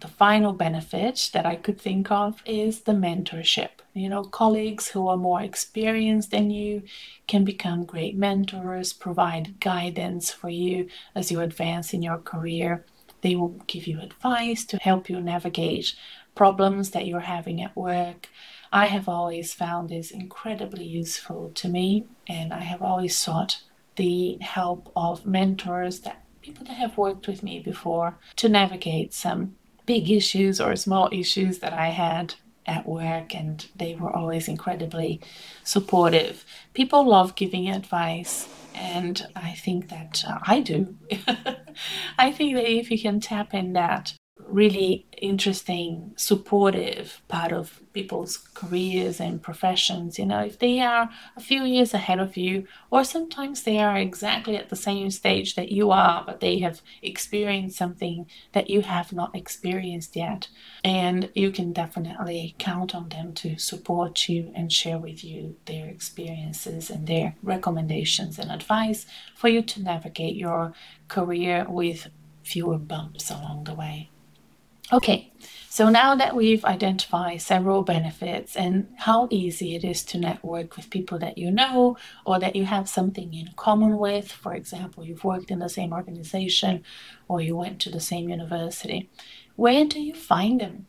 the 0.00 0.08
final 0.08 0.52
benefit 0.52 1.30
that 1.32 1.46
I 1.46 1.56
could 1.56 1.80
think 1.80 2.10
of 2.10 2.42
is 2.44 2.80
the 2.80 2.92
mentorship. 2.92 3.70
You 3.94 4.10
know, 4.10 4.24
colleagues 4.24 4.88
who 4.88 5.08
are 5.08 5.16
more 5.16 5.40
experienced 5.40 6.30
than 6.30 6.50
you 6.50 6.82
can 7.26 7.44
become 7.44 7.84
great 7.84 8.16
mentors, 8.16 8.92
provide 8.92 9.58
guidance 9.58 10.30
for 10.30 10.50
you 10.50 10.88
as 11.14 11.32
you 11.32 11.40
advance 11.40 11.94
in 11.94 12.02
your 12.02 12.18
career. 12.18 12.84
They 13.22 13.36
will 13.36 13.56
give 13.66 13.86
you 13.86 14.00
advice 14.00 14.64
to 14.66 14.76
help 14.76 15.08
you 15.08 15.20
navigate 15.20 15.94
problems 16.34 16.90
that 16.90 17.06
you're 17.06 17.20
having 17.20 17.62
at 17.62 17.74
work. 17.74 18.28
I 18.70 18.86
have 18.86 19.08
always 19.08 19.54
found 19.54 19.88
this 19.88 20.10
incredibly 20.10 20.84
useful 20.84 21.50
to 21.54 21.68
me, 21.68 22.04
and 22.28 22.52
I 22.52 22.60
have 22.60 22.82
always 22.82 23.16
sought 23.16 23.62
the 23.96 24.36
help 24.42 24.92
of 24.94 25.24
mentors 25.24 26.00
that 26.00 26.22
people 26.42 26.66
that 26.66 26.74
have 26.74 26.98
worked 26.98 27.26
with 27.26 27.42
me 27.42 27.58
before 27.58 28.18
to 28.36 28.48
navigate 28.48 29.14
some 29.14 29.56
big 29.86 30.10
issues 30.10 30.60
or 30.60 30.76
small 30.76 31.08
issues 31.12 31.60
that 31.60 31.72
I 31.72 31.88
had 31.88 32.34
at 32.66 32.86
work, 32.86 33.34
and 33.34 33.64
they 33.76 33.94
were 33.94 34.14
always 34.14 34.48
incredibly 34.48 35.20
supportive. 35.64 36.44
People 36.74 37.06
love 37.06 37.36
giving 37.36 37.68
advice, 37.68 38.48
and 38.74 39.26
I 39.36 39.52
think 39.52 39.88
that 39.88 40.24
uh, 40.26 40.38
I 40.42 40.60
do. 40.60 40.96
I 42.18 42.32
think 42.32 42.54
that 42.54 42.68
if 42.68 42.90
you 42.90 42.98
can 42.98 43.20
tap 43.20 43.54
in 43.54 43.72
that 43.74 44.14
really 44.38 45.06
interesting, 45.16 46.12
supportive 46.16 47.22
part 47.28 47.52
of 47.52 47.80
people's 47.92 48.36
careers 48.54 49.18
and 49.20 49.42
professions. 49.42 50.18
You 50.18 50.26
know, 50.26 50.40
if 50.40 50.58
they 50.58 50.80
are 50.80 51.10
a 51.36 51.40
few 51.40 51.64
years 51.64 51.94
ahead 51.94 52.18
of 52.18 52.36
you, 52.36 52.66
or 52.90 53.02
sometimes 53.02 53.62
they 53.62 53.78
are 53.78 53.96
exactly 53.96 54.56
at 54.56 54.68
the 54.68 54.76
same 54.76 55.10
stage 55.10 55.54
that 55.54 55.72
you 55.72 55.90
are, 55.90 56.22
but 56.24 56.40
they 56.40 56.58
have 56.58 56.82
experienced 57.02 57.78
something 57.78 58.26
that 58.52 58.68
you 58.68 58.82
have 58.82 59.12
not 59.12 59.34
experienced 59.34 60.16
yet. 60.16 60.48
And 60.84 61.30
you 61.34 61.50
can 61.50 61.72
definitely 61.72 62.54
count 62.58 62.94
on 62.94 63.08
them 63.08 63.32
to 63.34 63.58
support 63.58 64.28
you 64.28 64.52
and 64.54 64.72
share 64.72 64.98
with 64.98 65.24
you 65.24 65.56
their 65.64 65.86
experiences 65.86 66.90
and 66.90 67.06
their 67.06 67.36
recommendations 67.42 68.38
and 68.38 68.50
advice 68.50 69.06
for 69.34 69.48
you 69.48 69.62
to 69.62 69.82
navigate 69.82 70.36
your 70.36 70.74
career 71.08 71.66
with 71.68 72.08
fewer 72.42 72.78
bumps 72.78 73.30
along 73.30 73.64
the 73.64 73.74
way. 73.74 74.10
Okay, 74.92 75.32
so 75.68 75.88
now 75.88 76.14
that 76.14 76.36
we've 76.36 76.64
identified 76.64 77.42
several 77.42 77.82
benefits 77.82 78.54
and 78.54 78.86
how 78.98 79.26
easy 79.32 79.74
it 79.74 79.82
is 79.82 80.04
to 80.04 80.18
network 80.18 80.76
with 80.76 80.90
people 80.90 81.18
that 81.18 81.36
you 81.36 81.50
know 81.50 81.96
or 82.24 82.38
that 82.38 82.54
you 82.54 82.64
have 82.66 82.88
something 82.88 83.34
in 83.34 83.50
common 83.56 83.98
with, 83.98 84.30
for 84.30 84.54
example, 84.54 85.04
you've 85.04 85.24
worked 85.24 85.50
in 85.50 85.58
the 85.58 85.68
same 85.68 85.92
organization 85.92 86.84
or 87.26 87.40
you 87.40 87.56
went 87.56 87.80
to 87.80 87.90
the 87.90 87.98
same 87.98 88.28
university, 88.28 89.10
where 89.56 89.84
do 89.84 90.00
you 90.00 90.14
find 90.14 90.60
them? 90.60 90.86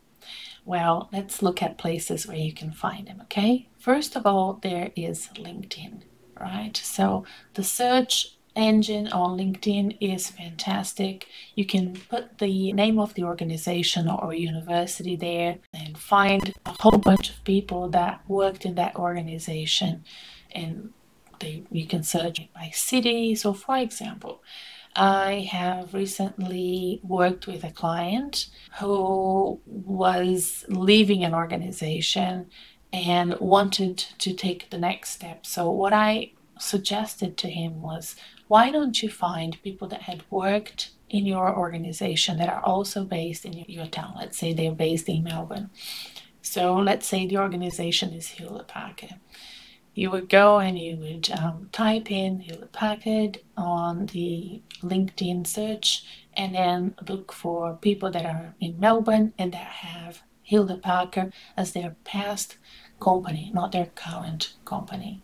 Well, 0.64 1.10
let's 1.12 1.42
look 1.42 1.64
at 1.64 1.80
places 1.80 2.28
where 2.28 2.38
you 2.38 2.54
can 2.54 2.72
find 2.72 3.08
them, 3.08 3.22
okay? 3.24 3.68
First 3.80 4.16
of 4.16 4.28
all, 4.28 4.60
there 4.62 4.92
is 4.96 5.30
LinkedIn, 5.36 6.04
right? 6.40 6.78
So 6.78 7.26
the 7.56 7.64
search 7.64 8.37
engine 8.58 9.08
on 9.10 9.38
LinkedIn 9.38 9.98
is 10.02 10.30
fantastic. 10.30 11.28
You 11.56 11.66
can 11.66 11.96
put 12.10 12.40
the 12.40 12.74
name 12.74 13.00
of 13.00 13.14
the 13.14 13.24
organization 13.24 14.10
or 14.10 14.34
university 14.34 15.16
there 15.16 15.60
and 15.74 15.98
find 15.98 16.54
a 16.66 16.76
whole 16.82 16.98
bunch 16.98 17.30
of 17.30 17.44
people 17.44 17.90
that 17.90 18.22
worked 18.28 18.66
in 18.66 18.76
that 18.76 18.96
organization 18.96 20.04
and 20.52 20.92
they 21.40 21.64
you 21.72 21.86
can 21.86 22.04
search 22.04 22.42
by 22.54 22.72
city. 22.74 23.36
So 23.36 23.54
for 23.54 23.78
example, 23.78 24.42
I 24.96 25.48
have 25.52 25.94
recently 25.94 27.00
worked 27.04 27.46
with 27.46 27.64
a 27.64 27.72
client 27.72 28.48
who 28.80 29.62
was 29.66 30.66
leaving 30.68 31.24
an 31.24 31.36
organization 31.36 32.48
and 32.92 33.40
wanted 33.40 33.98
to 33.98 34.34
take 34.34 34.70
the 34.70 34.78
next 34.78 35.12
step. 35.12 35.46
So 35.46 35.70
what 35.70 35.94
I 35.94 36.32
suggested 36.60 37.38
to 37.38 37.50
him 37.50 37.82
was 37.82 38.16
why 38.48 38.72
don't 38.72 39.02
you 39.02 39.10
find 39.10 39.62
people 39.62 39.88
that 39.90 40.04
had 40.04 40.24
worked 40.30 40.92
in 41.10 41.26
your 41.26 41.56
organization 41.56 42.38
that 42.38 42.50
are 42.50 42.64
also 42.64 43.04
based 43.04 43.46
in 43.46 43.66
your 43.68 43.88
town? 43.88 44.14
Let's 44.18 44.38
say 44.38 44.54
they're 44.54 44.72
based 44.72 45.10
in 45.10 45.24
Melbourne. 45.24 45.70
So 46.42 46.76
let's 46.76 47.06
say 47.06 47.26
the 47.26 47.38
organization 47.38 48.14
is 48.14 48.28
Hewlett 48.28 48.68
Packard. 48.68 49.16
You 49.94 50.12
would 50.12 50.30
go 50.30 50.60
and 50.60 50.78
you 50.78 50.96
would 50.98 51.30
um, 51.32 51.70
type 51.72 52.12
in 52.12 52.42
Hewlett 52.42 52.72
Packard 52.72 53.40
on 53.58 54.06
the 54.08 54.62
LinkedIn 54.82 55.46
search 55.46 56.06
and 56.36 56.54
then 56.54 56.96
look 57.10 57.34
for 57.34 57.74
people 57.76 58.12
that 58.12 58.26
are 58.26 58.56
in 58.62 58.80
Melbourne 58.80 59.34
and 59.38 59.52
that 59.54 59.58
have 59.58 60.22
Hewlett 60.44 60.84
Packard 60.84 61.34
as 61.58 61.74
their 61.74 61.96
past 62.04 62.58
company, 63.00 63.52
not 63.54 63.72
their 63.72 63.88
current 63.88 64.54
company. 64.64 65.22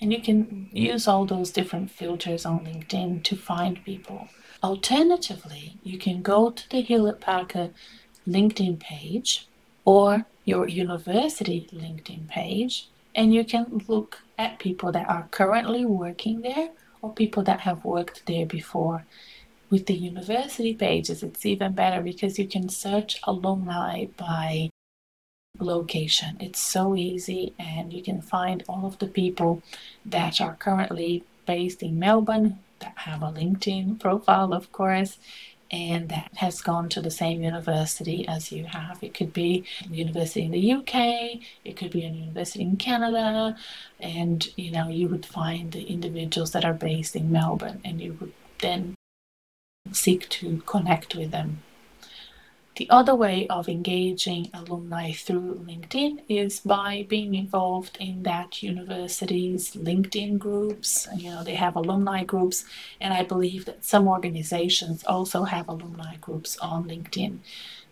And 0.00 0.12
you 0.12 0.20
can 0.20 0.68
use 0.72 1.08
all 1.08 1.24
those 1.24 1.50
different 1.50 1.90
filters 1.90 2.44
on 2.44 2.66
LinkedIn 2.66 3.22
to 3.24 3.36
find 3.36 3.84
people. 3.84 4.28
Alternatively, 4.62 5.76
you 5.82 5.98
can 5.98 6.22
go 6.22 6.50
to 6.50 6.68
the 6.70 6.80
Hewlett 6.80 7.20
Packard 7.20 7.74
LinkedIn 8.26 8.80
page 8.80 9.46
or 9.84 10.26
your 10.44 10.68
university 10.68 11.68
LinkedIn 11.72 12.28
page, 12.28 12.88
and 13.14 13.32
you 13.32 13.44
can 13.44 13.82
look 13.88 14.20
at 14.38 14.58
people 14.58 14.92
that 14.92 15.08
are 15.08 15.28
currently 15.30 15.84
working 15.84 16.40
there 16.42 16.70
or 17.02 17.12
people 17.12 17.42
that 17.44 17.60
have 17.60 17.84
worked 17.84 18.26
there 18.26 18.46
before. 18.46 19.04
With 19.70 19.86
the 19.86 19.94
university 19.94 20.74
pages, 20.74 21.22
it's 21.22 21.44
even 21.46 21.72
better 21.72 22.02
because 22.02 22.38
you 22.38 22.46
can 22.46 22.68
search 22.68 23.20
alumni 23.24 24.06
by 24.16 24.70
location. 25.64 26.36
It's 26.40 26.60
so 26.60 26.96
easy, 26.96 27.54
and 27.58 27.92
you 27.92 28.02
can 28.02 28.20
find 28.20 28.62
all 28.68 28.86
of 28.86 28.98
the 28.98 29.06
people 29.06 29.62
that 30.04 30.40
are 30.40 30.56
currently 30.56 31.24
based 31.46 31.82
in 31.82 31.98
Melbourne 31.98 32.58
that 32.80 32.94
have 32.98 33.22
a 33.22 33.32
LinkedIn 33.32 34.00
profile, 34.00 34.52
of 34.52 34.70
course, 34.72 35.18
and 35.70 36.08
that 36.08 36.30
has 36.36 36.60
gone 36.60 36.88
to 36.90 37.00
the 37.00 37.10
same 37.10 37.42
university 37.42 38.26
as 38.28 38.52
you 38.52 38.64
have. 38.64 39.02
It 39.02 39.14
could 39.14 39.32
be 39.32 39.64
a 39.84 39.92
university 39.92 40.42
in 40.44 40.50
the 40.52 40.72
UK, 40.72 41.40
it 41.64 41.76
could 41.76 41.90
be 41.90 42.04
a 42.04 42.08
university 42.08 42.62
in 42.62 42.76
Canada, 42.76 43.56
and 43.98 44.46
you 44.56 44.70
know, 44.70 44.88
you 44.88 45.08
would 45.08 45.26
find 45.26 45.72
the 45.72 45.82
individuals 45.82 46.52
that 46.52 46.64
are 46.64 46.74
based 46.74 47.16
in 47.16 47.32
Melbourne 47.32 47.80
and 47.84 48.00
you 48.00 48.16
would 48.20 48.32
then 48.60 48.94
seek 49.92 50.28
to 50.28 50.62
connect 50.66 51.14
with 51.14 51.30
them 51.30 51.62
the 52.76 52.90
other 52.90 53.14
way 53.14 53.46
of 53.48 53.68
engaging 53.68 54.50
alumni 54.52 55.12
through 55.12 55.64
LinkedIn 55.66 56.22
is 56.28 56.60
by 56.60 57.06
being 57.08 57.34
involved 57.34 57.96
in 58.00 58.24
that 58.24 58.62
university's 58.62 59.72
LinkedIn 59.72 60.38
groups. 60.38 61.06
You 61.16 61.30
know, 61.30 61.44
they 61.44 61.54
have 61.54 61.76
alumni 61.76 62.24
groups, 62.24 62.64
and 63.00 63.14
I 63.14 63.22
believe 63.22 63.64
that 63.66 63.84
some 63.84 64.08
organizations 64.08 65.04
also 65.04 65.44
have 65.44 65.68
alumni 65.68 66.16
groups 66.16 66.58
on 66.58 66.88
LinkedIn. 66.88 67.38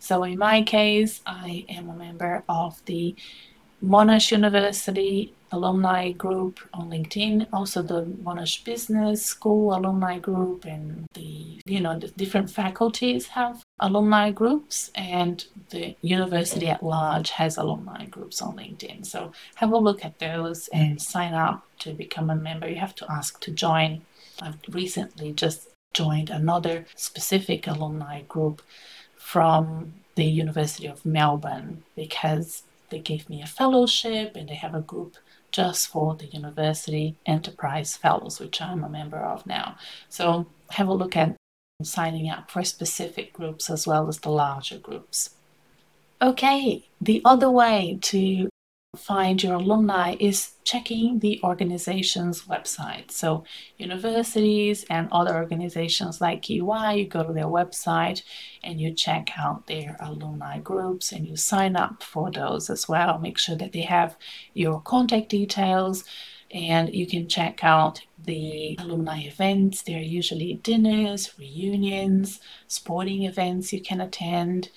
So 0.01 0.25
in 0.25 0.37
my 0.39 0.63
case, 0.63 1.21
I 1.25 1.65
am 1.69 1.89
a 1.89 1.95
member 1.95 2.43
of 2.49 2.85
the 2.87 3.15
Monash 3.83 4.31
University 4.31 5.35
alumni 5.51 6.13
group 6.13 6.61
on 6.73 6.89
LinkedIn, 6.89 7.47
also 7.53 7.83
the 7.83 8.05
Monash 8.05 8.65
Business 8.65 9.25
School 9.25 9.75
alumni 9.75 10.19
group, 10.19 10.65
and 10.65 11.07
the 11.15 11.61
you 11.67 11.81
know 11.81 11.99
the 11.99 12.09
different 12.09 12.51
faculties 12.51 13.27
have 13.29 13.63
alumni 13.81 14.31
groups, 14.31 14.91
and 14.95 15.45
the 15.71 15.97
university 16.01 16.69
at 16.69 16.83
large 16.83 17.31
has 17.31 17.57
alumni 17.57 18.07
groups 18.07 18.41
on 18.41 18.57
LinkedIn. 18.57 19.05
So 19.05 19.33
have 19.57 19.73
a 19.73 19.79
look 19.79 20.05
at 20.05 20.19
those 20.21 20.69
and 20.69 20.97
mm. 20.97 21.01
sign 21.01 21.35
up 21.35 21.67
to 21.81 21.93
become 21.93 22.31
a 22.31 22.37
member. 22.37 22.69
You 22.69 22.77
have 22.77 22.95
to 22.97 23.11
ask 23.11 23.41
to 23.41 23.51
join. 23.51 24.03
I've 24.41 24.59
recently 24.69 25.33
just 25.33 25.69
joined 25.93 26.31
another 26.31 26.87
specific 26.95 27.67
alumni 27.67 28.23
group 28.23 28.63
from 29.17 29.95
the 30.15 30.25
University 30.25 30.87
of 30.87 31.05
Melbourne 31.05 31.83
because 31.97 32.63
they 32.93 33.01
gave 33.01 33.29
me 33.29 33.43
a 33.43 33.47
fellowship 33.47 34.37
and 34.37 34.49
they 34.49 34.55
have 34.55 34.75
a 34.75 34.81
group 34.81 35.17
just 35.51 35.89
for 35.89 36.15
the 36.15 36.27
University 36.27 37.17
Enterprise 37.27 37.97
Fellows, 37.97 38.39
which 38.39 38.61
I'm 38.61 38.85
a 38.85 38.89
member 38.89 39.19
of 39.19 39.45
now. 39.47 39.77
So 40.09 40.47
have 40.71 40.89
a 40.89 40.95
look 40.95 41.17
at 41.17 41.37
signing 41.83 42.31
up 42.31 42.51
for 42.51 42.63
specific 42.63 43.33
groups 43.33 43.69
as 43.69 43.87
well 43.87 44.09
as 44.09 44.21
the 44.21 44.31
larger 44.31 44.79
groups. 44.79 45.31
Okay, 46.21 46.85
the 47.01 47.21
other 47.25 47.51
way 47.51 47.99
to 48.03 48.49
find 48.97 49.43
your 49.43 49.55
alumni 49.55 50.15
is 50.21 50.53
checking 50.65 51.19
the 51.21 51.41
organization's 51.43 52.43
website. 52.43 53.11
So, 53.11 53.43
universities 53.79 54.85
and 54.91 55.09
other 55.11 55.35
organizations 55.35 56.21
like 56.21 56.51
EY, 56.51 56.97
you 56.99 57.07
go 57.09 57.23
to 57.23 57.33
their 57.33 57.47
website 57.47 58.23
and 58.63 58.79
you 58.79 58.93
check 58.93 59.31
out 59.39 59.67
their 59.67 59.97
alumni 59.99 60.59
groups 60.59 61.11
and 61.11 61.27
you 61.27 61.37
sign 61.37 61.75
up 61.75 62.03
for 62.03 62.31
those 62.31 62.69
as 62.69 62.87
well. 62.87 63.19
Make 63.19 63.39
sure 63.39 63.57
that 63.57 63.73
they 63.73 63.81
have 63.81 64.15
your 64.53 64.83
contact 64.83 65.31
details 65.31 66.05
and 66.51 66.95
you 66.95 67.07
can 67.07 67.31
check 67.31 67.65
out 67.65 68.03
the 68.23 68.77
alumni 68.79 69.21
events. 69.21 69.81
There 69.81 70.01
are 70.01 70.03
usually 70.03 70.61
dinners, 70.63 71.33
reunions, 71.39 72.41
sporting 72.67 73.23
events 73.23 73.73
you 73.73 73.81
can 73.81 74.03
attend. 74.03 74.69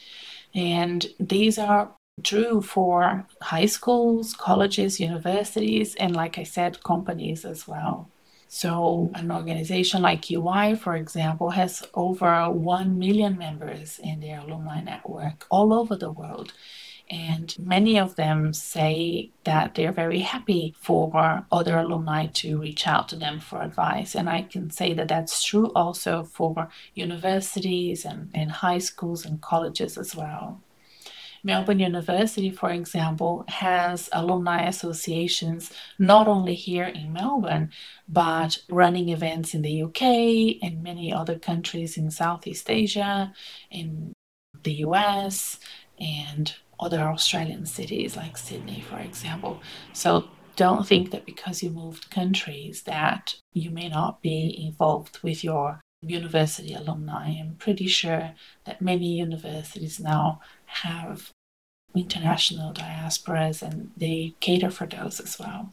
And 0.54 1.06
these 1.20 1.58
are 1.58 1.92
true 2.24 2.62
for 2.62 3.28
high 3.42 3.66
schools, 3.66 4.34
colleges, 4.34 5.00
universities, 5.00 5.96
and 5.96 6.16
like 6.16 6.38
I 6.38 6.44
said, 6.44 6.84
companies 6.84 7.46
as 7.46 7.68
well. 7.68 8.10
So, 8.48 9.12
an 9.16 9.32
organization 9.32 10.02
like 10.02 10.32
EY, 10.32 10.76
for 10.76 10.96
example, 10.96 11.50
has 11.52 11.84
over 11.94 12.50
1 12.50 12.98
million 12.98 13.38
members 13.38 14.00
in 14.00 14.22
their 14.22 14.40
alumni 14.40 14.82
network 14.82 15.46
all 15.50 15.74
over 15.74 15.96
the 15.96 16.12
world. 16.12 16.54
And 17.10 17.56
many 17.60 18.00
of 18.00 18.16
them 18.16 18.54
say 18.54 19.32
that 19.44 19.76
they're 19.76 19.92
very 19.92 20.22
happy 20.22 20.74
for 20.80 21.46
other 21.52 21.78
alumni 21.78 22.28
to 22.28 22.60
reach 22.60 22.88
out 22.88 23.10
to 23.10 23.16
them 23.16 23.40
for 23.40 23.62
advice. 23.62 24.16
And 24.16 24.30
I 24.30 24.44
can 24.44 24.72
say 24.72 24.94
that 24.94 25.10
that's 25.10 25.44
true 25.44 25.72
also 25.76 26.24
for 26.24 26.70
universities 26.96 28.06
and, 28.06 28.32
and 28.34 28.52
high 28.52 28.80
schools 28.80 29.26
and 29.26 29.42
colleges 29.42 29.98
as 29.98 30.16
well. 30.16 30.62
Melbourne 31.46 31.80
University, 31.80 32.50
for 32.50 32.72
example, 32.72 33.46
has 33.48 34.10
alumni 34.12 34.64
associations 34.64 35.72
not 36.00 36.28
only 36.28 36.56
here 36.56 36.86
in 36.86 37.14
Melbourne, 37.14 37.72
but 38.10 38.58
running 38.68 39.10
events 39.10 39.54
in 39.54 39.62
the 39.62 39.84
UK 39.84 40.02
and 40.64 40.82
many 40.82 41.14
other 41.14 41.38
countries 41.38 41.98
in 41.98 42.10
Southeast 42.10 42.68
Asia, 42.68 43.32
in 43.70 44.12
the 44.64 44.74
US, 44.88 45.60
and 46.00 46.56
other 46.80 47.02
Australian 47.02 47.68
cities 47.68 48.18
like 48.18 48.38
Sydney, 48.38 48.84
for 48.90 48.98
example. 48.98 49.62
So 49.94 50.28
don't 50.56 50.88
think 50.88 51.12
that 51.12 51.28
because 51.28 51.62
you 51.62 51.70
moved 51.70 52.10
countries 52.10 52.82
that 52.84 53.36
you 53.54 53.70
may 53.70 53.88
not 53.88 54.22
be 54.24 54.66
involved 54.66 55.20
with 55.22 55.44
your 55.44 55.82
university 56.08 56.74
alumni. 56.74 57.38
I'm 57.40 57.56
pretty 57.58 57.88
sure 57.88 58.34
that 58.66 58.82
many 58.82 59.18
universities 59.18 60.00
now 60.00 60.42
have 60.66 61.32
international 61.96 62.74
diasporas 62.74 63.62
and 63.62 63.92
they 63.96 64.36
cater 64.40 64.70
for 64.70 64.86
those 64.86 65.20
as 65.20 65.40
well. 65.40 65.72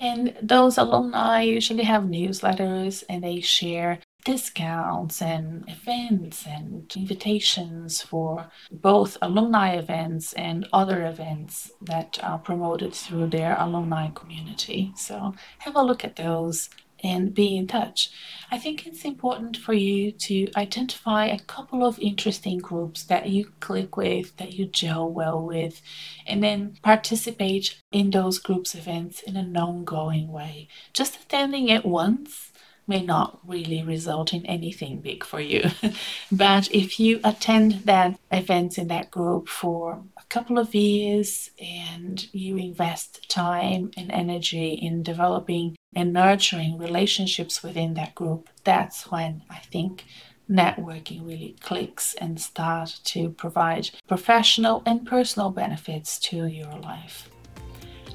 And 0.00 0.36
those 0.42 0.78
alumni 0.78 1.42
usually 1.42 1.84
have 1.84 2.02
newsletters 2.04 3.04
and 3.08 3.22
they 3.22 3.40
share 3.40 4.00
discounts 4.24 5.20
and 5.20 5.68
events 5.68 6.46
and 6.46 6.90
invitations 6.96 8.00
for 8.00 8.50
both 8.72 9.18
alumni 9.20 9.74
events 9.76 10.32
and 10.32 10.66
other 10.72 11.06
events 11.06 11.70
that 11.82 12.18
are 12.22 12.38
promoted 12.38 12.94
through 12.94 13.26
their 13.26 13.54
alumni 13.58 14.08
community. 14.10 14.92
So 14.96 15.34
have 15.58 15.76
a 15.76 15.82
look 15.82 16.04
at 16.04 16.16
those 16.16 16.70
and 17.04 17.34
be 17.34 17.56
in 17.56 17.66
touch. 17.66 18.10
I 18.50 18.58
think 18.58 18.86
it's 18.86 19.04
important 19.04 19.56
for 19.56 19.74
you 19.74 20.10
to 20.12 20.50
identify 20.56 21.26
a 21.26 21.38
couple 21.38 21.84
of 21.84 21.98
interesting 21.98 22.58
groups 22.58 23.02
that 23.04 23.28
you 23.28 23.52
click 23.60 23.96
with, 23.96 24.36
that 24.38 24.54
you 24.54 24.66
gel 24.66 25.08
well 25.08 25.44
with, 25.44 25.82
and 26.26 26.42
then 26.42 26.78
participate 26.82 27.80
in 27.92 28.10
those 28.10 28.38
groups' 28.38 28.74
events 28.74 29.22
in 29.22 29.36
an 29.36 29.56
ongoing 29.56 30.32
way. 30.32 30.68
Just 30.92 31.16
attending 31.16 31.68
it 31.68 31.84
once 31.84 32.52
may 32.86 33.02
not 33.02 33.38
really 33.46 33.82
result 33.82 34.32
in 34.32 34.44
anything 34.46 35.00
big 35.00 35.24
for 35.24 35.40
you. 35.40 35.70
but 36.32 36.70
if 36.72 37.00
you 37.00 37.20
attend 37.24 37.72
that 37.84 38.18
events 38.30 38.78
in 38.78 38.88
that 38.88 39.10
group 39.10 39.48
for 39.48 40.02
a 40.16 40.24
couple 40.28 40.58
of 40.58 40.74
years 40.74 41.50
and 41.58 42.26
you 42.32 42.56
invest 42.56 43.28
time 43.30 43.90
and 43.96 44.10
energy 44.10 44.74
in 44.74 45.02
developing 45.02 45.76
and 45.94 46.12
nurturing 46.12 46.78
relationships 46.78 47.62
within 47.62 47.94
that 47.94 48.14
group, 48.14 48.48
that's 48.64 49.10
when 49.10 49.42
I 49.50 49.58
think 49.58 50.04
networking 50.50 51.26
really 51.26 51.56
clicks 51.60 52.14
and 52.14 52.40
start 52.40 53.00
to 53.04 53.30
provide 53.30 53.90
professional 54.06 54.82
and 54.84 55.06
personal 55.06 55.50
benefits 55.50 56.18
to 56.18 56.46
your 56.46 56.74
life. 56.78 57.30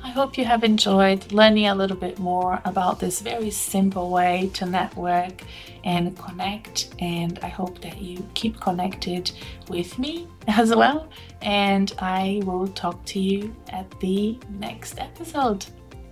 I 0.03 0.09
hope 0.09 0.37
you 0.37 0.45
have 0.45 0.63
enjoyed 0.63 1.31
learning 1.31 1.67
a 1.67 1.75
little 1.75 1.97
bit 1.97 2.19
more 2.19 2.61
about 2.65 2.99
this 2.99 3.19
very 3.21 3.49
simple 3.49 4.09
way 4.09 4.49
to 4.53 4.65
network 4.65 5.43
and 5.83 6.17
connect. 6.17 6.93
And 6.99 7.37
I 7.43 7.49
hope 7.49 7.81
that 7.81 8.01
you 8.01 8.25
keep 8.33 8.59
connected 8.59 9.31
with 9.67 9.99
me 9.99 10.27
as 10.47 10.73
well. 10.73 11.09
And 11.41 11.93
I 11.99 12.41
will 12.45 12.67
talk 12.67 13.03
to 13.07 13.19
you 13.19 13.55
at 13.69 13.87
the 13.99 14.39
next 14.49 14.99
episode. 14.99 15.65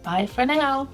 Bye 0.03 0.25
for 0.25 0.45
now. 0.45 0.89